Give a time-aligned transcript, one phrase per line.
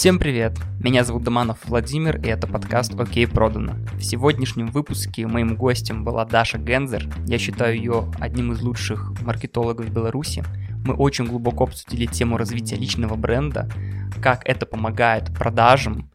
[0.00, 0.58] Всем привет!
[0.78, 3.74] Меня зовут Доманов Владимир, и это подкаст «Окей, продано».
[3.98, 7.06] В сегодняшнем выпуске моим гостем была Даша Гензер.
[7.26, 10.42] Я считаю ее одним из лучших маркетологов Беларуси.
[10.86, 13.68] Мы очень глубоко обсудили тему развития личного бренда,
[14.22, 16.10] как это помогает продажам,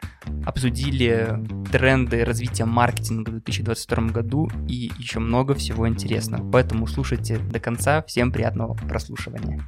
[0.48, 1.38] обсудили
[1.72, 6.50] тренды развития маркетинга в 2022 году и еще много всего интересного.
[6.50, 8.02] Поэтому слушайте до конца.
[8.08, 9.64] Всем приятного прослушивания.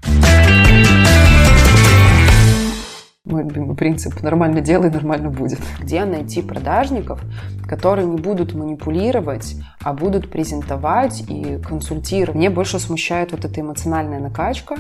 [3.30, 5.60] Мой любимый принцип «нормально делай, нормально будет».
[5.80, 7.22] Где найти продажников,
[7.68, 12.38] которые не будут манипулировать, а будут презентовать и консультировать.
[12.38, 14.78] Мне больше смущает вот эта эмоциональная накачка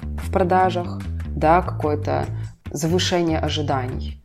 [0.00, 2.26] в продажах, да, какое-то
[2.70, 4.22] завышение ожиданий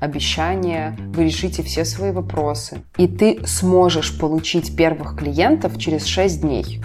[0.00, 2.82] обещание, вы решите все свои вопросы.
[2.96, 6.82] И ты сможешь получить первых клиентов через 6 дней.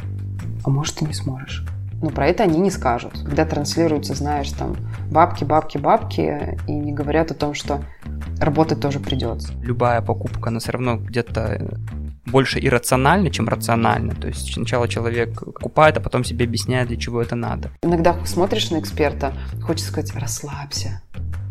[0.65, 1.65] А может, и не сможешь.
[2.05, 3.13] Но про это они не скажут.
[3.13, 4.75] Когда транслируются, знаешь, там
[5.09, 7.83] бабки, бабки, бабки, и не говорят о том, что
[8.39, 9.53] работать тоже придется.
[9.63, 11.79] Любая покупка, она все равно где-то
[12.27, 14.13] больше иррациональна, чем рациональна.
[14.13, 17.71] То есть сначала человек покупает, а потом себе объясняет, для чего это надо.
[17.81, 19.33] Иногда смотришь на эксперта,
[19.63, 21.01] хочется сказать, расслабься,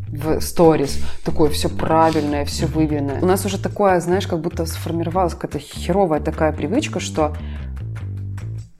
[0.07, 1.01] в сторис.
[1.25, 3.21] Такое все правильное, все выверенное.
[3.21, 7.35] У нас уже такое, знаешь, как будто сформировалась какая-то херовая такая привычка, что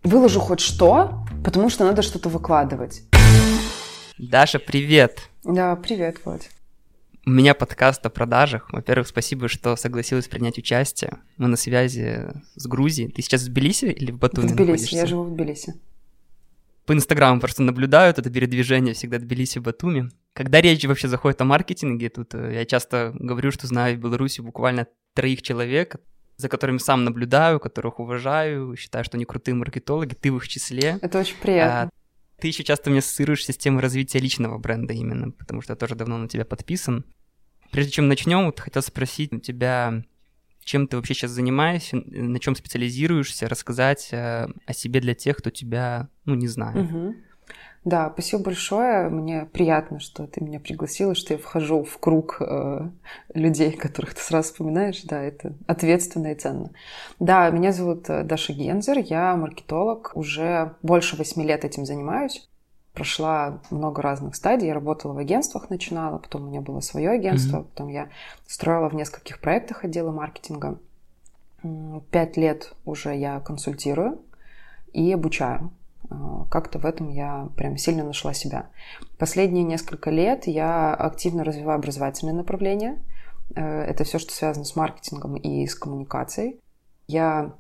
[0.05, 3.03] выложу хоть что, потому что надо что-то выкладывать.
[4.19, 5.29] Даша, привет!
[5.45, 6.49] Да, привет, Володь.
[7.27, 8.73] У меня подкаст о продажах.
[8.73, 11.19] Во-первых, спасибо, что согласилась принять участие.
[11.37, 13.11] Мы на связи с Грузией.
[13.11, 14.97] Ты сейчас в Тбилиси или в Батуми В Тбилиси, находишься?
[14.97, 15.75] я живу в Тбилиси.
[16.87, 20.11] По Инстаграму просто наблюдаю это передвижение всегда Тбилиси, Батуми.
[20.35, 24.43] Когда речь вообще заходит о маркетинге, тут э, я часто говорю, что знаю в Беларуси
[24.43, 25.97] буквально троих человек,
[26.37, 30.99] за которыми сам наблюдаю, которых уважаю, считаю, что они крутые маркетологи, ты в их числе.
[31.01, 31.83] Это очень приятно.
[31.83, 31.91] А,
[32.41, 35.95] ты еще часто мне ассоциируешь с темой развития личного бренда именно, потому что я тоже
[35.95, 37.05] давно на тебя подписан.
[37.71, 40.05] Прежде чем начнем, вот хотел спросить у тебя,
[40.65, 45.51] чем ты вообще сейчас занимаешься, на чем специализируешься, рассказать э, о себе для тех, кто
[45.51, 46.91] тебя, ну, не знает.
[46.91, 47.17] Мгм.
[47.85, 49.11] Да, спасибо большое.
[49.11, 52.89] Мне приятно, что ты меня пригласила, что я вхожу в круг э,
[53.35, 55.03] людей, которых ты сразу вспоминаешь.
[55.03, 56.71] Да, это ответственно и ценно.
[57.21, 60.13] Да, меня зовут э, Даша Гензер, я маркетолог.
[60.15, 62.49] Уже больше восьми лет этим занимаюсь.
[62.95, 64.69] Прошла много разных стадий.
[64.69, 67.67] Я работала в агентствах, начинала, потом у меня было свое агентство, Мгм.
[67.67, 68.09] потом я
[68.47, 70.79] строила в нескольких проектах отделы маркетинга.
[72.11, 74.21] Пять лет уже я консультирую
[74.93, 75.71] и обучаю.
[76.11, 78.67] А, Как-то в этом я прям сильно нашла себя.
[79.19, 83.03] Последние несколько лет я активно развиваю образовательное направление.
[83.55, 86.61] Э, Это все, что связано с маркетингом и с коммуникацией.
[87.07, 87.53] Я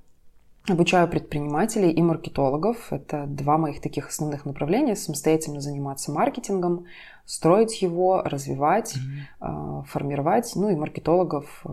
[0.68, 2.92] обучаю предпринимателей и маркетологов.
[2.92, 4.96] Это два моих таких основных направления.
[4.96, 6.86] Самостоятельно заниматься маркетингом,
[7.26, 8.94] строить его, развивать,
[9.40, 10.52] э, формировать.
[10.54, 11.68] Ну и маркетологов э,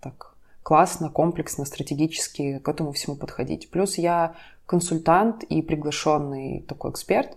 [0.00, 3.70] так классно, комплексно, стратегически к этому всему подходить.
[3.70, 4.34] Плюс я
[4.68, 7.36] консультант и приглашенный такой эксперт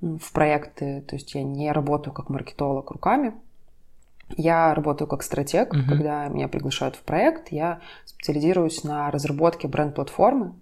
[0.00, 1.02] в проекты.
[1.02, 3.34] То есть я не работаю как маркетолог руками.
[4.36, 5.74] Я работаю как стратег.
[5.74, 5.88] Мгм.
[5.88, 10.54] Когда меня приглашают в проект, я специализируюсь на разработке бренд-платформы.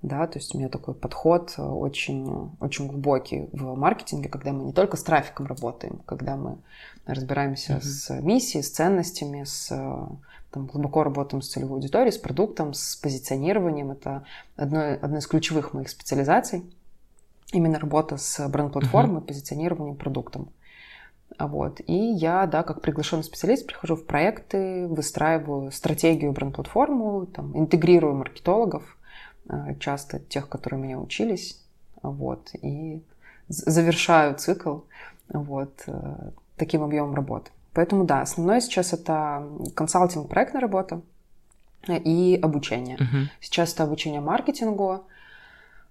[0.00, 4.64] Да, то есть у меня такой подход э, очень, очень глубокий в маркетинге, когда мы
[4.64, 6.56] не только с трафиком работаем, когда мы
[7.04, 7.82] разбираемся Мгм.
[7.82, 10.06] с миссией, с ценностями, с э,
[10.50, 13.92] там, глубоко работаем с целевой аудиторией, с продуктом, с позиционированием.
[13.92, 14.24] Это
[14.56, 16.64] одно, одна из ключевых моих специализаций.
[17.52, 20.50] Именно работа с бренд-платформой, позиционированием, продуктом.
[21.36, 21.80] А Вот.
[21.86, 28.96] И я, да, как приглашенный специалист, прихожу в проекты, выстраиваю стратегию бренд-платформу, там, интегрирую маркетологов,
[29.48, 31.60] э, часто тех, которые у меня учились,
[32.02, 33.02] вот, и
[33.48, 34.80] завершаю цикл
[35.28, 37.50] вот, э, таким объемом работы.
[37.72, 41.02] Поэтому да, основное сейчас это консалтинг, проектная работа
[41.86, 42.96] э, и обучение.
[42.98, 43.30] Мгм.
[43.40, 45.04] Сейчас это обучение маркетингу.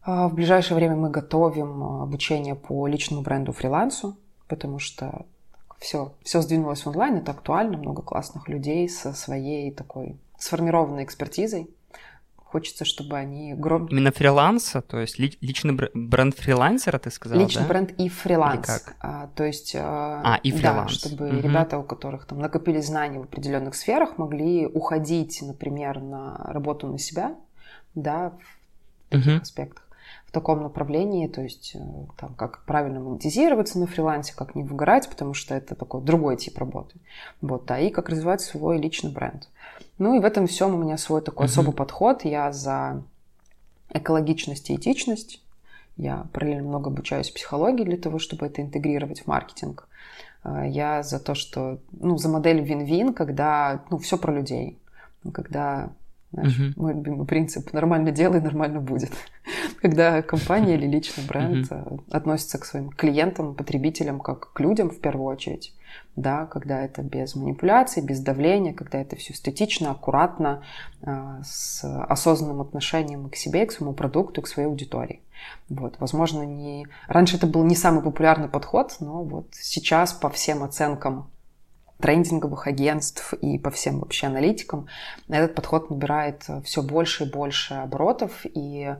[0.01, 5.25] А, В ближайшее время мы готовим а, обучение по личному бренду фрилансу, потому что
[5.79, 11.69] все, все сдвинулось в онлайн, это актуально, много классных людей со своей такой сформированной экспертизой.
[12.51, 13.93] Хочется, чтобы они громко...
[13.93, 17.67] Именно фриланса, то есть ли- личный бр- бренд фрилансера, ты сказала, Личный да?
[17.67, 18.55] бренд и фриланс.
[18.55, 18.95] Или как?
[19.01, 20.91] А, то есть, а, А, и да, фриланс.
[20.93, 21.41] чтобы Мгм.
[21.41, 26.97] ребята, у которых там накопили знаний в определенных сферах, могли уходить, например, на работу на
[26.97, 27.35] себя,
[27.93, 29.41] да, в таких Мгм.
[29.43, 29.87] аспектах,
[30.25, 31.79] в таком направлении, то есть э,
[32.17, 36.57] там, как правильно монетизироваться на фрилансе, как не выгорать, потому что это такой другой тип
[36.57, 36.95] работы.
[37.41, 39.47] Вот, да, и как развивать свой личный бренд.
[39.97, 41.51] Ну и в этом всем у меня свой такой Мгм.
[41.51, 42.25] особый подход.
[42.25, 43.03] Я за
[43.91, 45.41] экологичность и этичность.
[45.97, 49.87] Я параллельно много обучаюсь психологии для того, чтобы это интегрировать в маркетинг.
[50.43, 54.79] Э, я за то, что, ну, за модель вин-вин, когда, ну, все про людей.
[55.33, 55.89] Когда
[56.31, 56.73] знаешь, uh-huh.
[56.75, 59.11] мой любимый принцип нормально делай, нормально будет.
[59.81, 62.03] Когда компания или личный бренд uh-huh.
[62.11, 65.73] относится к своим клиентам, потребителям как к людям в первую очередь,
[66.15, 70.63] да, когда это без манипуляций, без давления, когда это все эстетично, аккуратно,
[71.01, 75.21] э, с осознанным отношением к себе, к своему продукту, к своей аудитории.
[75.69, 76.87] Вот, возможно, не...
[77.07, 81.29] Раньше это был не самый популярный подход, но вот сейчас по всем оценкам
[81.99, 84.87] трендинговых агентств и по всем вообще аналитикам,
[85.27, 88.95] этот подход набирает все больше и больше оборотов, и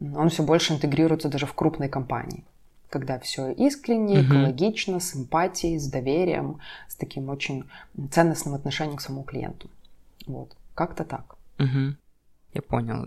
[0.00, 2.44] он все больше интегрируется даже в крупные компании
[2.90, 4.26] когда все искренне, угу.
[4.26, 7.64] экологично, с эмпатией, с доверием, с таким очень
[8.10, 9.70] ценностным отношением к самому клиенту.
[10.26, 11.36] Вот, как-то так.
[11.58, 11.96] Угу.
[12.54, 13.06] Я понял.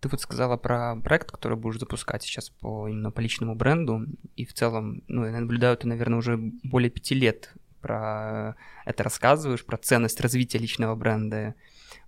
[0.00, 4.04] Ты вот сказала про проект, который будешь запускать сейчас по именно по личному бренду,
[4.36, 9.64] и в целом, ну, я наблюдаю, ты, наверное, уже более пяти лет про это рассказываешь,
[9.64, 11.54] про ценность развития личного бренда.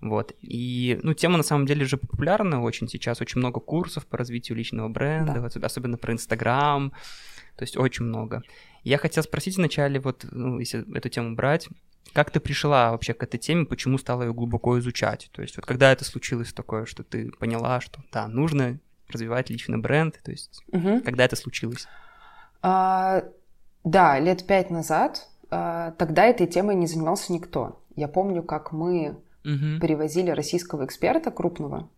[0.01, 0.33] Вот.
[0.41, 3.21] И, ну, тема на самом деле же популярна очень сейчас.
[3.21, 5.41] Очень много курсов по развитию личного бренда, да.
[5.41, 6.93] вот, особенно про Инстаграм.
[7.57, 8.43] То есть очень много.
[8.85, 11.69] Я хотел спросить вначале, вот, ну, если эту тему брать,
[12.13, 15.29] как ты пришла вообще к этой теме, почему стала ее глубоко изучать?
[15.33, 18.79] То есть вот когда это случилось такое, что ты поняла, что да, нужно
[19.09, 21.01] развивать личный бренд, то есть угу.
[21.01, 21.87] когда это случилось?
[22.63, 23.25] А,
[23.85, 27.83] да, лет пять назад а, тогда этой темой не занимался никто.
[27.97, 29.17] Я помню, как мы
[29.47, 29.81] угу.
[29.81, 31.89] перевозили российского эксперта крупного.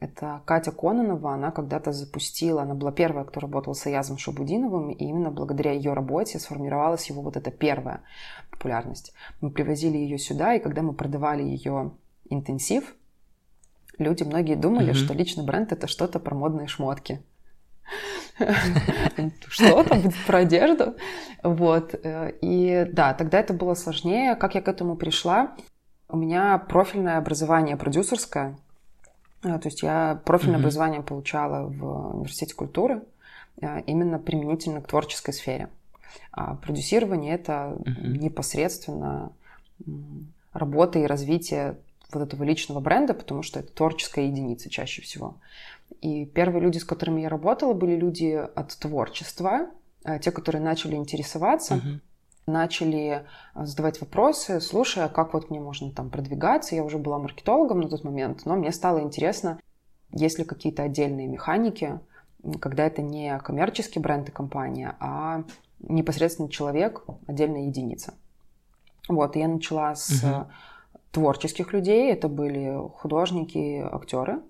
[0.00, 5.04] Это Катя Кононова, она когда-то запустила, она была первая, кто работал с Аязом Шабудиновым, и
[5.04, 8.00] именно благодаря ее работе сформировалась его вот эта первая
[8.50, 9.12] популярность.
[9.40, 11.92] Мы привозили ее сюда, и когда мы продавали ее
[12.28, 12.96] интенсив,
[13.98, 17.22] люди многие думали, mm что личный бренд это что-то про модные шмотки.
[19.48, 20.94] Что там про одежду?
[21.42, 21.94] Вот.
[22.40, 24.34] И да, тогда это было сложнее.
[24.36, 25.54] Как я к этому пришла?
[26.12, 28.58] У меня профильное образование продюсерское.
[29.40, 33.02] То есть я профильное образование получала в университете культуры
[33.86, 35.70] именно применительно к творческой сфере.
[36.30, 39.32] А продюсирование это непосредственно
[40.52, 41.78] работа и развитие
[42.12, 45.38] вот этого личного бренда, потому что это творческая единица чаще всего.
[46.02, 49.70] И первые люди, с которыми я работала, были люди от творчества,
[50.04, 52.00] а те, которые начали интересоваться, uh-huh.
[52.46, 53.24] Начали
[53.54, 56.74] а, задавать вопросы, слушая, как вот мне можно там продвигаться.
[56.74, 59.60] Я уже была маркетологом на тот момент, но мне стало интересно,
[60.10, 62.00] есть ли какие-то отдельные механики,
[62.60, 65.44] когда это не коммерческий бренд и компания, а
[65.80, 68.14] непосредственно человек, отдельная единица.
[69.08, 70.46] Вот, я начала с uh-huh.
[71.10, 74.40] творческих людей, это были художники, актеры,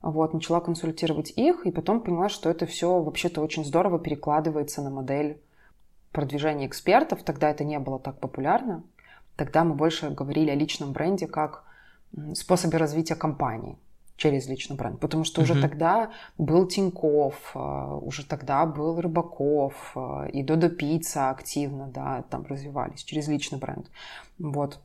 [0.00, 4.90] вот, начала консультировать их, и потом поняла, что это все вообще-то очень здорово перекладывается на
[4.90, 5.40] модель
[6.12, 7.22] продвижения экспертов.
[7.22, 8.84] Тогда это не было так популярно.
[9.36, 11.64] Тогда мы больше говорили о личном бренде как
[12.34, 13.78] способе развития компании
[14.16, 15.00] через личный бренд.
[15.00, 21.30] Потому что уже тогда был Тиньков, а, уже тогда был Рыбаков, а, и Додо Пицца
[21.30, 23.90] активно, да, там развивались через личный бренд.
[24.38, 24.78] Вот.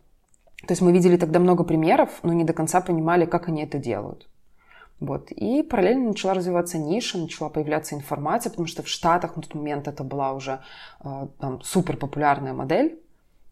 [0.66, 3.78] То есть мы видели тогда много примеров, но не до конца понимали, как они это
[3.78, 4.28] делают.
[5.00, 5.32] Вот.
[5.32, 9.88] И параллельно начала развиваться ниша, начала появляться информация, потому что в Штатах на тот момент
[9.88, 10.62] это была уже
[11.04, 13.00] э, там, супер популярная модель.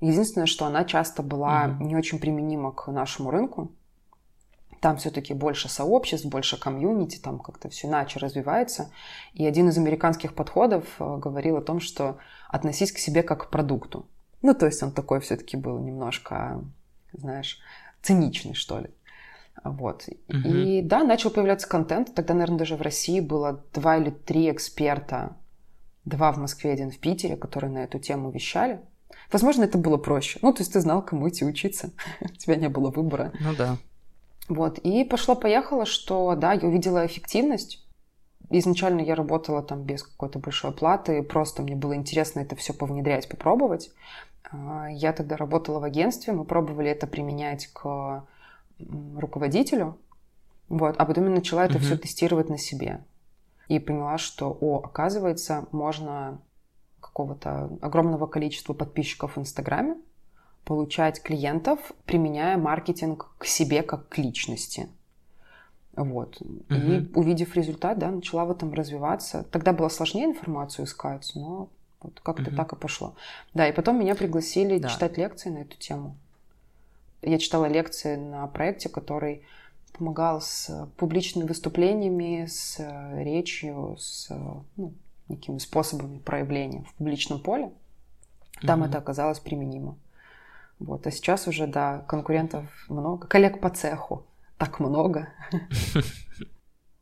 [0.02, 1.84] Единственное, что она часто была mm-hmm.
[1.84, 3.72] не очень применима к нашему рынку.
[4.82, 8.92] Там все-таки больше сообществ, больше комьюнити, там как-то все иначе развивается.
[9.34, 12.18] И один из американских подходов э, говорил о том, что
[12.50, 14.08] относись к себе как к продукту.
[14.42, 16.64] Ну, то есть он такой все-таки был немножко,
[17.14, 17.60] знаешь,
[18.02, 18.90] циничный, что ли.
[19.65, 20.07] Вот.
[20.29, 20.38] Угу.
[20.48, 22.13] И да, начал появляться контент.
[22.13, 25.36] Тогда, наверное, даже в России было два или три эксперта.
[26.05, 28.79] Два в Москве, один в Питере, которые на эту тему вещали.
[29.31, 30.38] Возможно, это было проще.
[30.43, 31.89] Ну, то есть ты знал, кому идти учиться.
[32.22, 33.34] У тебя не было выбора.
[33.39, 33.77] Ну да.
[34.48, 34.77] Вот.
[34.77, 37.84] И пошло-поехало, что, да, я увидела эффективность.
[38.51, 43.27] Изначально я работала там без какой-то большой оплаты, просто мне было интересно это все повнедрять,
[43.27, 43.89] попробовать.
[44.51, 48.24] А, я тогда работала в агентстве, мы пробовали это применять к
[48.79, 49.98] руководителю,
[50.67, 53.03] вот, а потом я начала это uh все тестировать на себе.
[53.67, 56.39] И поняла, что, о, оказывается, можно
[57.00, 59.96] какого-то огромного количества подписчиков в Инстаграме
[60.65, 64.89] получать клиентов, применяя маркетинг к себе как к личности.
[65.96, 66.41] Вот.
[66.41, 69.46] uh И увидев результат, да, начала в этом развиваться.
[69.51, 71.70] Тогда было сложнее информацию искать, но
[72.01, 73.15] вот как-то uh так и пошло.
[73.53, 74.89] Да, и потом меня пригласили да.
[74.89, 76.17] читать лекции на эту тему.
[77.25, 79.41] Я читала лекции на проекте, который
[79.94, 82.77] помогал с публичными выступлениями, с
[83.15, 84.29] речью, с
[84.75, 84.94] ну,
[85.27, 87.72] некими способами проявления в публичном поле.
[88.62, 88.89] Там Мгм.
[88.89, 89.98] это оказалось применимо.
[90.79, 91.08] Вот.
[91.08, 93.27] А сейчас уже, да, конкурентов много.
[93.27, 94.25] Коллег по цеху
[94.58, 95.29] так много.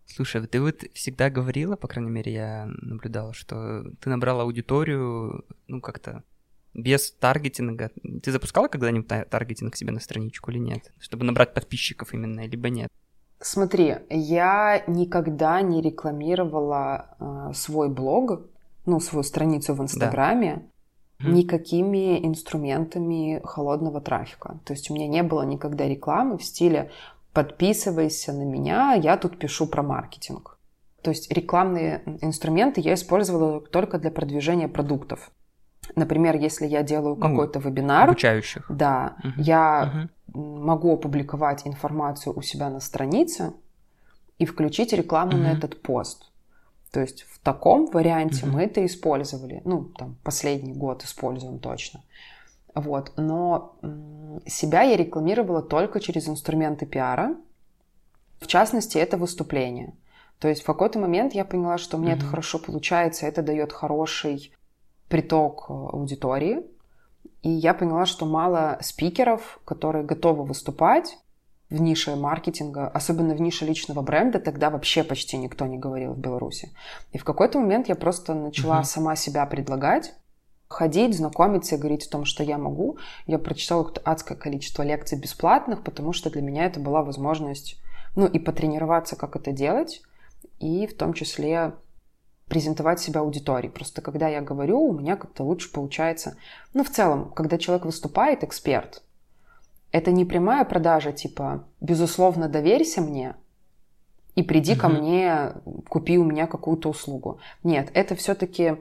[0.05, 5.81] Слушай, ты вот всегда говорила, по крайней мере, я наблюдала, что ты набрала аудиторию, ну,
[5.81, 6.23] как-то
[6.73, 7.91] без таргетинга.
[8.21, 10.91] Ты запускала когда-нибудь та- таргетинг себе на страничку или нет?
[10.99, 12.89] Чтобы набрать подписчиков именно, либо нет?
[13.39, 18.41] Смотри, я никогда не рекламировала э, свой блог,
[18.85, 20.69] ну, свою страницу в Инстаграме
[21.19, 21.33] Мгм.
[21.35, 24.59] никакими инструментами холодного трафика.
[24.65, 26.91] То есть у меня не было никогда рекламы в стиле
[27.33, 30.57] «подписывайся на меня, я тут пишу про маркетинг».
[31.01, 35.31] То есть рекламные инструменты я использовала только для продвижения продуктов.
[35.95, 38.65] Например, если я делаю Ну, какой-то вебинар, Обучающих.
[38.69, 39.33] да, Мгм.
[39.41, 40.61] я Мгм.
[40.63, 43.53] могу опубликовать информацию у себя на странице
[44.39, 45.57] и включить рекламу на Мгм.
[45.57, 46.31] этот пост.
[46.91, 48.55] То есть в таком варианте Мгм.
[48.55, 49.61] мы это использовали.
[49.65, 52.01] Ну, там, последний год используем точно.
[52.75, 53.13] Вот.
[53.17, 53.75] Но
[54.47, 57.35] себя я рекламировала только через инструменты пиара.
[58.39, 59.93] В частности, это выступление.
[60.39, 62.29] То есть в какой-то момент я поняла, что мне это Мгм.
[62.31, 64.51] хорошо получается, это дает хороший
[65.09, 66.65] приток аудитории.
[67.41, 71.17] И я поняла, что мало спикеров, которые готовы выступать
[71.69, 76.19] в нише маркетинга, особенно в нише личного бренда, тогда вообще почти никто не говорил в
[76.19, 76.71] Беларуси.
[77.11, 78.83] И в какой-то момент я просто начала Мгм.
[78.85, 80.13] сама себя предлагать,
[80.67, 82.97] ходить, знакомиться и говорить о том, что я могу.
[83.27, 87.79] Я прочитала адское количество лекций бесплатных, потому что для меня это была возможность,
[88.15, 90.01] ну, и потренироваться, как это делать,
[90.59, 91.73] и в том числе
[92.47, 93.69] презентовать себя аудитории.
[93.69, 96.37] Просто когда я говорю, у меня как-то лучше получается.
[96.73, 99.01] Ну, в целом, когда человек выступает, эксперт,
[99.91, 103.35] это не прямая продажа, типа, безусловно, доверься мне
[104.35, 104.97] и приди ко Мгм.
[104.97, 105.53] мне,
[105.87, 107.39] купи у меня какую-то услугу.
[107.63, 108.77] Нет, это все-таки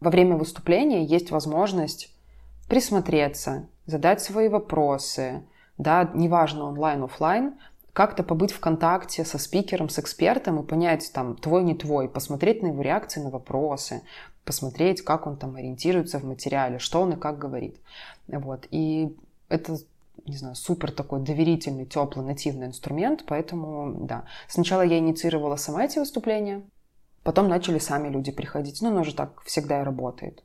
[0.00, 2.12] во время выступления есть возможность
[2.68, 5.42] присмотреться, задать свои вопросы,
[5.78, 7.54] да, неважно онлайн, офлайн,
[7.92, 12.62] как-то побыть в контакте со спикером, с экспертом и понять, там, твой, не твой, посмотреть
[12.62, 14.02] на его реакции на вопросы,
[14.44, 17.76] посмотреть, как он там ориентируется в материале, что он и как говорит.
[18.28, 18.66] Вот.
[18.70, 19.14] И
[19.48, 19.78] это,
[20.24, 24.24] не знаю, супер такой доверительный, теплый, нативный инструмент, поэтому, да.
[24.48, 26.62] Сначала я инициировала сама эти выступления,
[27.22, 28.80] потом начали сами люди приходить.
[28.80, 30.42] Ну, оно же так всегда и работает.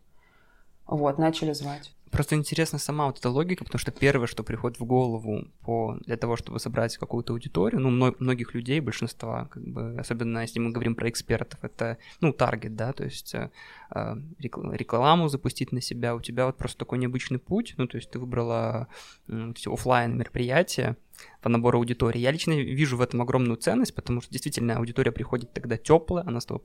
[0.85, 1.93] Вот, начали звать.
[2.11, 6.17] Просто интересна сама вот эта логика, потому что первое, что приходит в голову по, для
[6.17, 10.71] того, чтобы собрать какую-то аудиторию, ну, мно- многих людей, большинства, как бы, особенно если мы
[10.71, 13.49] говорим про экспертов, это, ну, таргет, да, то есть э,
[13.95, 17.97] э, рекл- рекламу запустить на себя, у тебя вот просто такой необычный путь, ну, то
[17.97, 18.87] есть ты выбрала
[19.27, 20.95] м, вот эти оффлайн мероприятия
[21.41, 22.19] по набору аудитории.
[22.19, 26.39] Я лично вижу в этом огромную ценность, потому что действительно аудитория приходит тогда теплая, она
[26.39, 26.63] с тобой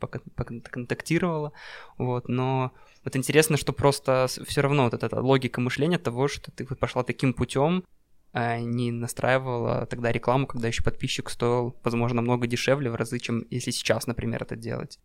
[0.70, 1.52] контактировала,
[1.98, 2.72] вот, но
[3.04, 7.34] вот интересно, что просто все равно вот эта логика мышления того, что ты пошла таким
[7.34, 7.84] путем,
[8.32, 13.44] а не настраивала тогда рекламу, когда еще подписчик стоил, возможно, намного дешевле в разы, чем
[13.50, 14.98] если сейчас, например, это делать.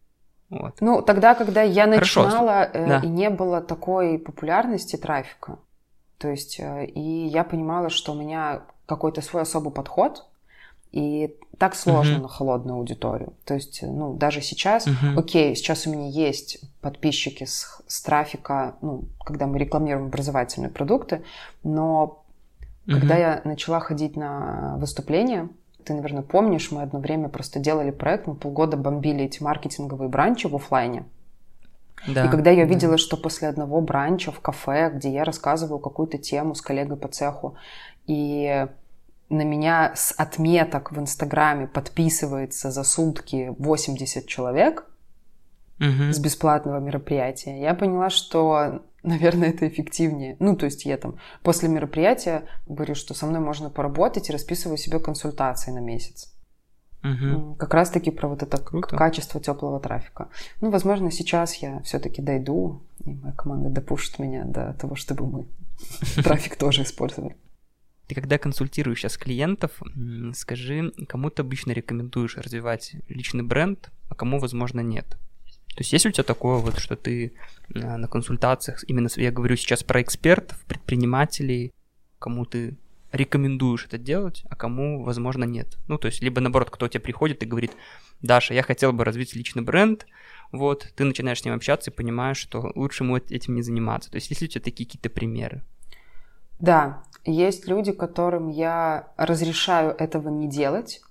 [0.49, 0.79] Вот.
[0.79, 2.99] Ну, тогда, когда я начинала, э, да.
[2.99, 5.59] и не было такой популярности трафика,
[6.17, 10.25] то есть, э, и я понимала, что у меня какой-то свой особый подход,
[10.91, 12.23] и так сложно Мгм.
[12.23, 13.33] на холодную аудиторию.
[13.45, 15.19] То есть, ну, даже сейчас, Мгм.
[15.19, 21.23] окей, сейчас у меня есть подписчики с, с трафика, ну, когда мы рекламируем образовательные продукты,
[21.63, 22.23] но
[22.85, 23.19] когда Мгм.
[23.19, 25.49] я начала ходить на выступления,
[25.83, 30.47] ты, наверное, помнишь, мы одно время просто делали проект, мы полгода бомбили эти маркетинговые бранчи
[30.47, 31.05] в оффлайне.
[32.07, 32.69] Да, и когда я да.
[32.73, 37.07] видела, что после одного бранча в кафе, где я рассказываю какую-то тему с коллегой по
[37.07, 37.55] цеху,
[38.07, 38.67] и
[39.29, 44.85] на меня с отметок в Инстаграме подписывается за сутки 80 человек
[45.79, 46.11] Мгм.
[46.11, 50.35] с бесплатного мероприятия, я поняла, что, наверное, это эффективнее.
[50.39, 54.77] Ну, то есть я там после мероприятия говорю, что со мной можно поработать и расписываю
[54.77, 56.33] себе консультации на месяц.
[57.03, 58.97] М, Как раз-таки про вот это Круто.
[58.97, 60.29] качество теплого трафика.
[60.61, 65.45] Ну, возможно, сейчас я все-таки дойду, и моя команда допушит меня до того, чтобы мы
[66.23, 67.35] трафик тоже использовали.
[68.07, 69.71] Ты когда консультируешь сейчас клиентов,
[70.33, 75.17] скажи, кому ты обычно рекомендуешь развивать личный бренд, а кому, возможно, нет?
[75.77, 77.33] То есть есть у тебя такое вот, что ты
[77.75, 81.71] а, на консультациях, именно я говорю сейчас про экспертов, предпринимателей,
[82.17, 82.77] кому ты
[83.11, 85.77] рекомендуешь это делать, а кому, возможно, нет.
[85.87, 87.71] Ну, то есть, либо наоборот, кто тебе приходит и говорит,
[88.21, 90.07] Даша, я хотел бы развить личный бренд,
[90.51, 94.09] вот, ты начинаешь с ним общаться и понимаешь, что лучше ему этим не заниматься.
[94.09, 95.63] То есть, есть ли у тебя такие какие-то примеры?
[96.59, 101.01] Да, есть люди, которым я разрешаю этого не делать,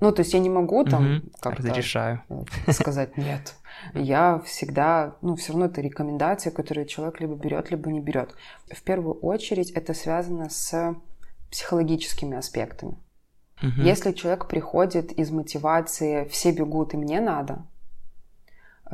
[0.00, 2.22] Ну, то есть я не могу там угу, как-то разрешаю
[2.66, 3.56] э, сказать нет.
[3.94, 8.34] Я всегда, ну, все равно это рекомендации, которые человек либо берет, либо не берет.
[8.70, 10.94] В первую очередь это связано с
[11.50, 12.96] психологическими аспектами.
[13.62, 13.80] Угу.
[13.80, 17.66] Если человек приходит из мотивации «все бегут, и мне надо»,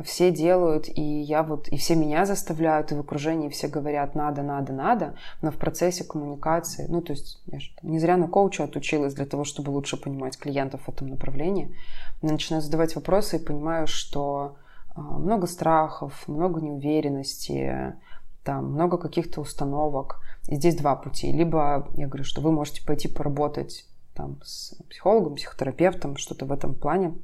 [0.03, 4.41] все делают, и я вот, и все меня заставляют, и в окружении все говорят надо,
[4.43, 8.63] надо, надо, но в процессе коммуникации, ну, то есть я же не зря на коуча
[8.63, 11.73] отучилась для того, чтобы лучше понимать клиентов в этом направлении.
[12.21, 14.55] Я начинаю задавать вопросы и понимаю, что
[14.95, 17.95] а, много страхов, много неуверенности,
[18.43, 20.21] там много каких-то установок.
[20.47, 21.31] И здесь два пути.
[21.31, 26.75] Либо я говорю, что вы можете пойти поработать там, с психологом, психотерапевтом, что-то в этом
[26.75, 27.15] плане,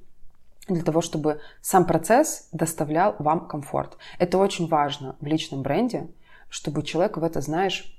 [0.74, 3.98] для того, чтобы сам процесс доставлял вам комфорт.
[4.20, 6.08] Это очень важно в личном бренде,
[6.50, 7.98] чтобы человек в это, знаешь,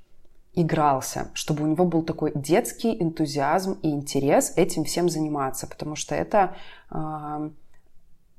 [0.55, 6.15] игрался, чтобы у него был такой детский энтузиазм и интерес этим всем заниматься, потому что
[6.15, 6.55] это
[6.91, 7.51] э,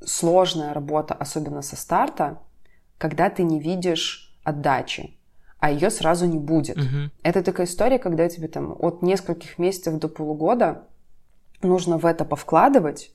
[0.06, 2.40] сложная работа, особенно со старта,
[3.00, 5.18] когда ты не видишь отдачи,
[5.60, 6.78] а ее сразу не будет.
[6.78, 7.12] Угу.
[7.24, 10.84] Это такая история, когда тебе там от нескольких месяцев до полугода
[11.62, 13.12] нужно в это повкладывать,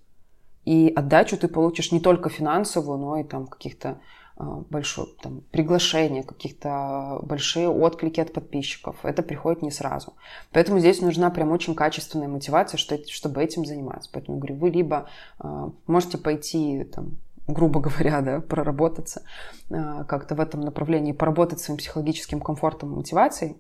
[0.68, 4.02] и отдачу ты получишь не только финансовую, но и там каких-то
[4.37, 8.96] а, большое там, приглашение, каких-то большие отклики от подписчиков.
[9.02, 10.12] Это приходит не сразу.
[10.52, 14.10] Поэтому здесь нужна прям очень качественная мотивация, что, чтобы этим заниматься.
[14.12, 15.08] Поэтому говорю, вы либо
[15.42, 19.22] э, можете пойти там, грубо говоря, да, проработаться
[19.70, 23.56] э, как-то в этом направлении, поработать своим психологическим комфортом и мотивацией,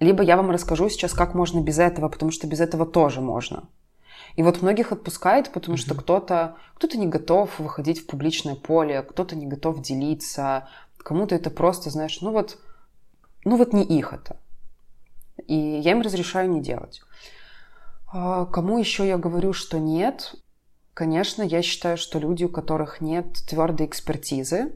[0.00, 3.68] либо я вам расскажу сейчас, как можно без этого, потому что без этого тоже можно.
[4.36, 5.80] И вот многих отпускает, потому mm-hmm.
[5.80, 11.50] что кто-то кто не готов выходить в публичное поле, кто-то не готов делиться, кому-то это
[11.50, 12.58] просто, знаешь, ну вот,
[13.44, 14.36] ну вот не их это.
[15.46, 17.02] И я им разрешаю не делать.
[18.12, 20.34] А кому еще я говорю, что нет?
[20.94, 24.72] Конечно, я считаю, что люди, у которых нет твердой экспертизы,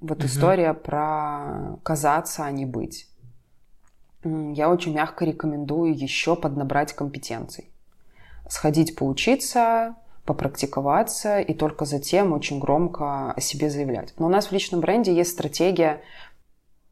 [0.00, 0.26] вот угу.
[0.26, 3.08] история про казаться, а не быть.
[4.22, 7.73] Я очень мягко рекомендую еще поднабрать компетенций
[8.48, 14.14] сходить поучиться, попрактиковаться и только затем очень громко о себе заявлять.
[14.18, 16.00] Но у нас в личном бренде есть стратегия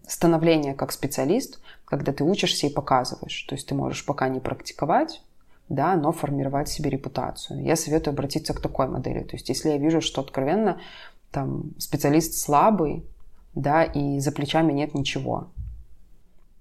[0.06, 3.42] становления как специалист, когда ты учишься и показываешь.
[3.42, 5.22] То есть ты можешь пока не практиковать,
[5.68, 7.62] да, но формировать себе репутацию.
[7.62, 9.20] Я советую обратиться к такой модели.
[9.20, 10.80] То есть если я вижу, что откровенно
[11.30, 13.04] там специалист слабый,
[13.54, 15.48] да, и за плечами нет ничего,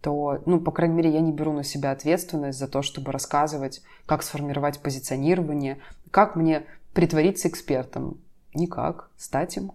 [0.01, 3.81] то, ну, по крайней мере, я не беру на себя ответственность за то, чтобы рассказывать,
[4.05, 8.17] как сформировать позиционирование, как мне притвориться экспертом.
[8.53, 9.71] Никак, стать им.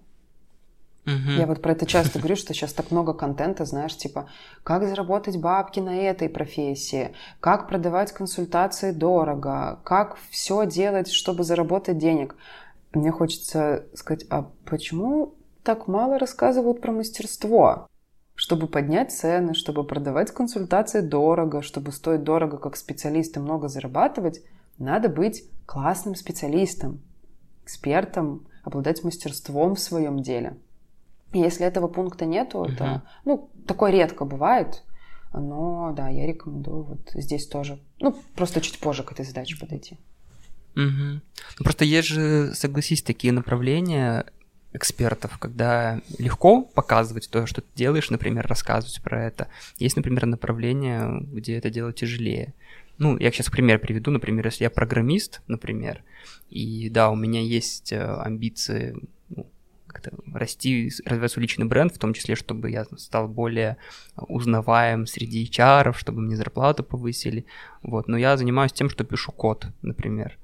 [1.07, 1.31] Угу.
[1.39, 4.29] Я вот про это часто говорю, что сейчас так много контента, знаешь, типа,
[4.65, 11.99] как заработать бабки на этой профессии, как продавать консультации дорого, как все делать, чтобы заработать
[11.99, 12.35] денег.
[12.93, 17.87] Мне хочется сказать, а почему так мало рассказывают про мастерство?
[18.37, 24.43] Чтобы поднять цены, чтобы продавать консультации дорого, чтобы стоить дорого как специалист и много зарабатывать,
[24.79, 27.01] надо быть классным специалистом,
[27.65, 30.57] экспертом, обладать мастерством в своем деле.
[31.33, 32.69] И если этого пункта нету, угу.
[32.69, 34.83] это, ну, такое редко бывает,
[35.33, 39.99] но да, я рекомендую вот здесь тоже, ну, просто чуть позже к этой задаче подойти.
[40.77, 41.21] Угу.
[41.59, 44.27] Ну, просто есть же, согласись, такие направления,
[44.77, 49.49] экспертов, когда легко показывать то, что ты делаешь, например, рассказывать про это.
[49.79, 52.55] Есть, например, направление, где это делать тяжелее.
[52.99, 56.03] Ну, я сейчас пример приведу, например, если я программист, например,
[56.49, 58.97] и да, у меня есть э, амбиции
[59.29, 59.47] ну,
[60.33, 63.77] расти, развивать свой личный бренд, в том числе, чтобы я стал более
[64.17, 67.45] узнаваем среди HR, чтобы мне зарплату повысили,
[67.83, 70.39] вот, но я занимаюсь тем, что пишу код, например,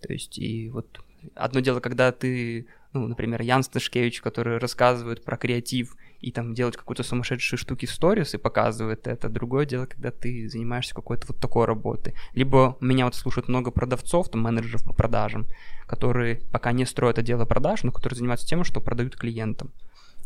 [0.00, 1.00] то есть, и вот
[1.34, 6.76] одно дело, когда ты ну, например, Ян Сташкевич, который рассказывает про креатив и там делать
[6.76, 9.28] какую-то сумасшедшую штуки в сторис и показывает это.
[9.28, 12.14] Другое дело, когда ты занимаешься какой-то вот такой работой.
[12.34, 15.46] Либо меня вот слушают много продавцов, там, менеджеров по продажам,
[15.86, 19.72] которые пока не строят отделы продаж, но которые занимаются тем, что продают клиентам.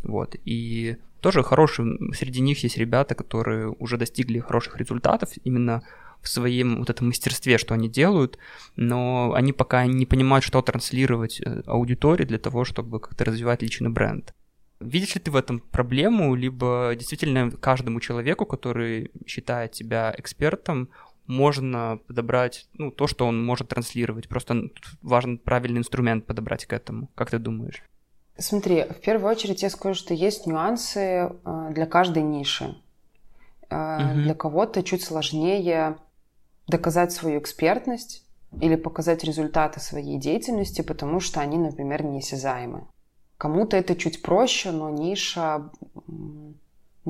[0.05, 0.37] Вот.
[0.45, 5.83] И тоже хорошие, среди них есть ребята, которые уже достигли хороших результатов именно
[6.23, 8.39] в своем вот этом мастерстве, что они делают,
[8.77, 13.91] но они пока не понимают, что транслировать э, аудитории для того, чтобы как-то развивать личный
[13.91, 14.35] бренд.
[14.81, 20.91] Видишь ли ты в этом проблему, либо действительно каждому человеку, который считает себя экспертом,
[21.27, 24.29] можно подобрать ну, то, что он может транслировать.
[24.29, 24.71] Просто
[25.03, 27.11] важен правильный инструмент подобрать к этому.
[27.15, 27.83] Как ты думаешь?
[28.39, 31.29] Смотри, в первую очередь я скажу, что есть нюансы э,
[31.73, 32.77] для каждой ниши.
[33.71, 34.23] Угу.
[34.23, 35.99] Для кого-то чуть сложнее
[36.69, 38.25] доказать свою экспертность,
[38.61, 42.87] или показать результаты своей деятельности, потому что они, например, неосязаемы.
[43.37, 45.71] Кому-то это чуть проще, но ниша,
[46.07, 46.55] ну,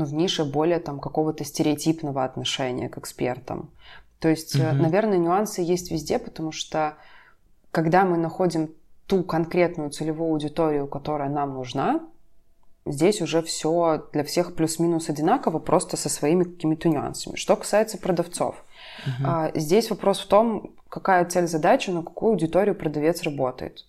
[0.04, 3.70] в нише более там какого-то стереотипного отношения к экспертам.
[4.18, 4.72] То есть, mm-hmm.
[4.72, 6.96] наверное, нюансы есть везде, потому что
[7.70, 8.74] когда мы находим
[9.06, 12.00] ту конкретную целевую аудиторию, которая нам нужна,
[12.92, 17.36] здесь уже все для всех плюс-минус одинаково, просто со своими какими-то нюансами.
[17.36, 18.56] Что касается продавцов,
[19.06, 19.58] uh-huh.
[19.58, 23.84] здесь вопрос в том, какая цель задачи, на какую аудиторию продавец работает.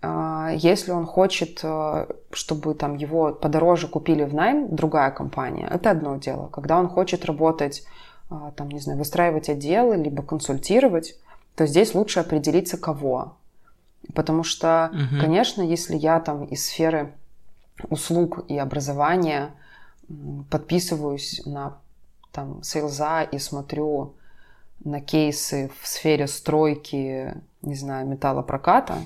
[0.00, 5.90] А, если он хочет, э, чтобы там его подороже купили в найм другая компания, это
[5.90, 6.48] одно дело.
[6.48, 7.84] Когда он хочет работать,
[8.30, 11.16] а, там, не знаю, выстраивать отделы, либо консультировать,
[11.56, 13.34] то здесь лучше определиться кого.
[14.14, 15.20] Потому что, угу.
[15.20, 17.12] конечно, если я там из сферы
[17.90, 19.54] услуг и образования
[20.50, 21.78] подписываюсь на
[22.32, 24.14] там сейлза и смотрю
[24.84, 28.98] на кейсы в сфере стройки, не знаю, металлопроката,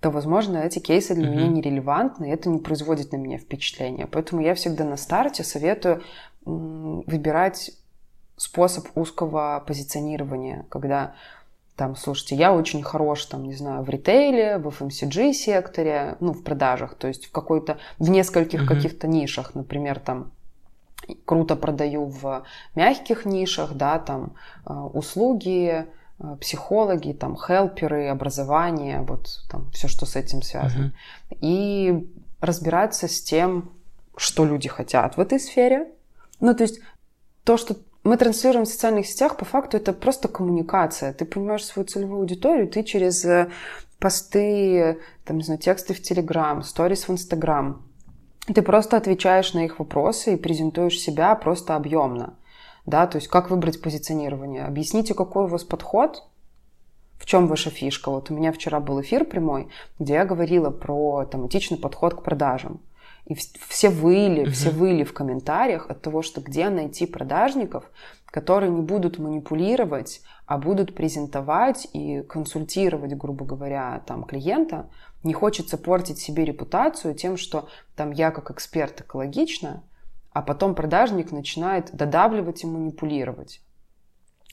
[0.00, 1.36] то, возможно, эти кейсы для mm-hmm.
[1.36, 4.06] меня нерелевантны, и это не производит на меня впечатления.
[4.06, 6.02] Поэтому я всегда на старте советую
[6.44, 7.70] выбирать
[8.36, 11.14] способ узкого позиционирования, когда
[11.80, 16.44] там, слушайте, я очень хорош, там, не знаю, в ритейле, в FMCG секторе, ну, в
[16.44, 18.66] продажах, то есть в какой-то, в нескольких mm-hmm.
[18.66, 20.30] каких-то нишах, например, там,
[21.24, 24.34] круто продаю в мягких нишах, да, там,
[24.66, 25.86] э, услуги,
[26.18, 30.92] э, психологи, там, хелперы, образование, вот, там, все, что с этим связано.
[31.30, 31.38] Mm-hmm.
[31.40, 32.12] И
[32.42, 33.70] разбираться с тем,
[34.18, 35.86] что люди хотят в этой сфере.
[36.40, 36.80] Ну, то есть
[37.42, 41.12] то, что мы транслируем в социальных сетях, по факту это просто коммуникация.
[41.12, 43.50] Ты понимаешь свою целевую аудиторию, ты через э,
[43.98, 47.82] посты, там, не знаю, тексты в Телеграм, сторис в Инстаграм,
[48.46, 52.34] ты просто отвечаешь на их вопросы и презентуешь себя просто объемно.
[52.86, 54.64] Да, то есть как выбрать позиционирование.
[54.64, 56.24] Объясните, какой у вас подход,
[57.18, 58.10] в чем ваша фишка.
[58.10, 62.22] Вот у меня вчера был эфир прямой, где я говорила про там, этичный подход к
[62.22, 62.80] продажам.
[63.30, 64.50] И все выли, угу.
[64.50, 67.84] все выли в комментариях от того, что где найти продажников,
[68.26, 74.90] которые не будут манипулировать, а будут презентовать и консультировать, грубо говоря, там клиента.
[75.22, 79.84] Не хочется портить себе репутацию тем, что там я как эксперт экологично,
[80.32, 83.60] а потом продажник начинает додавливать и манипулировать.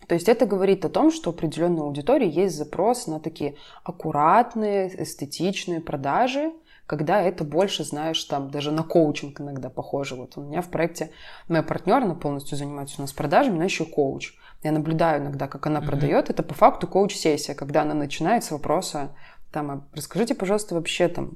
[0.08, 5.02] То есть это говорит о том, что у определенной аудитории есть запрос на такие аккуратные,
[5.02, 6.54] эстетичные продажи,
[6.88, 10.16] когда это больше, знаешь, там даже на коучинг иногда похоже.
[10.16, 11.12] Вот у меня в проекте
[11.50, 14.34] моя партнер, она полностью занимается у нас продажами, она еще коуч.
[14.64, 15.86] Я наблюдаю иногда, как она mm-hmm.
[15.86, 16.30] продает.
[16.30, 19.12] Это по факту коуч-сессия, когда она начинает с вопроса,
[19.52, 21.34] там, а расскажите, пожалуйста, вообще там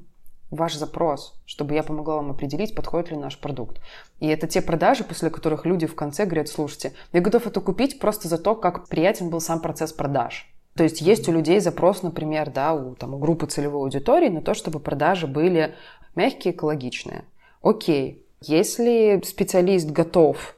[0.51, 3.81] ваш запрос, чтобы я помогла вам определить, подходит ли наш продукт.
[4.19, 7.99] И это те продажи, после которых люди в конце говорят, слушайте, я готов это купить
[7.99, 10.49] просто за то, как приятен был сам процесс продаж.
[10.75, 14.41] То есть есть у людей запрос, например, да, у, там, у группы целевой аудитории на
[14.41, 15.75] то, чтобы продажи были
[16.15, 17.25] мягкие, экологичные.
[17.62, 20.55] Окей, если специалист готов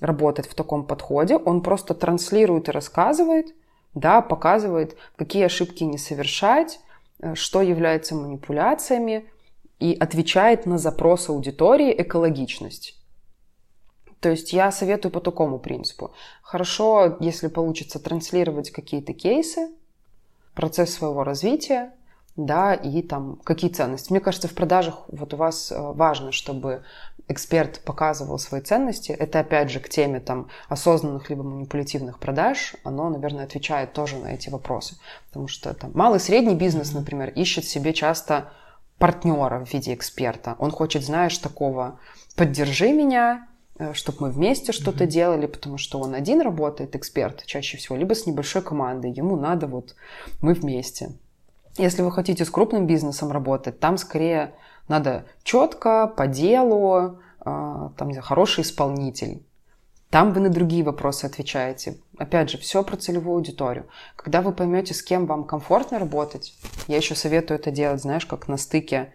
[0.00, 3.54] работать в таком подходе, он просто транслирует и рассказывает,
[3.94, 6.80] да, показывает, какие ошибки не совершать,
[7.20, 9.24] э, что является манипуляциями,
[9.80, 12.96] и отвечает на запрос аудитории экологичность.
[14.24, 16.12] То есть я советую по такому принципу.
[16.40, 19.68] Хорошо, если получится транслировать какие-то кейсы,
[20.54, 21.92] процесс своего развития,
[22.34, 24.10] да, и там какие ценности.
[24.10, 26.84] Мне кажется, в продажах вот у вас э, важно, чтобы
[27.28, 29.12] эксперт показывал свои ценности.
[29.12, 32.76] Это опять же к теме там осознанных либо манипулятивных продаж.
[32.82, 34.96] Оно, наверное, отвечает тоже на эти вопросы.
[35.28, 38.50] Потому что там малый средний бизнес, например, ищет себе часто
[38.96, 40.56] партнера в виде эксперта.
[40.58, 42.00] Он хочет, знаешь, такого
[42.36, 43.48] «поддержи меня»,
[43.92, 45.08] чтобы мы вместе что-то mm-hmm.
[45.08, 49.66] делали, потому что он один работает, эксперт чаще всего, либо с небольшой командой, ему надо
[49.66, 49.94] вот
[50.40, 51.12] мы вместе.
[51.76, 54.54] Если вы хотите с крупным бизнесом работать, там скорее
[54.86, 59.42] надо четко, по делу, э, там не хороший исполнитель.
[60.08, 61.98] Там вы на другие вопросы отвечаете.
[62.16, 63.88] Опять же, все про целевую аудиторию.
[64.14, 66.54] Когда вы поймете, с кем вам комфортно работать,
[66.86, 69.12] я еще советую это делать, знаешь, как на стыке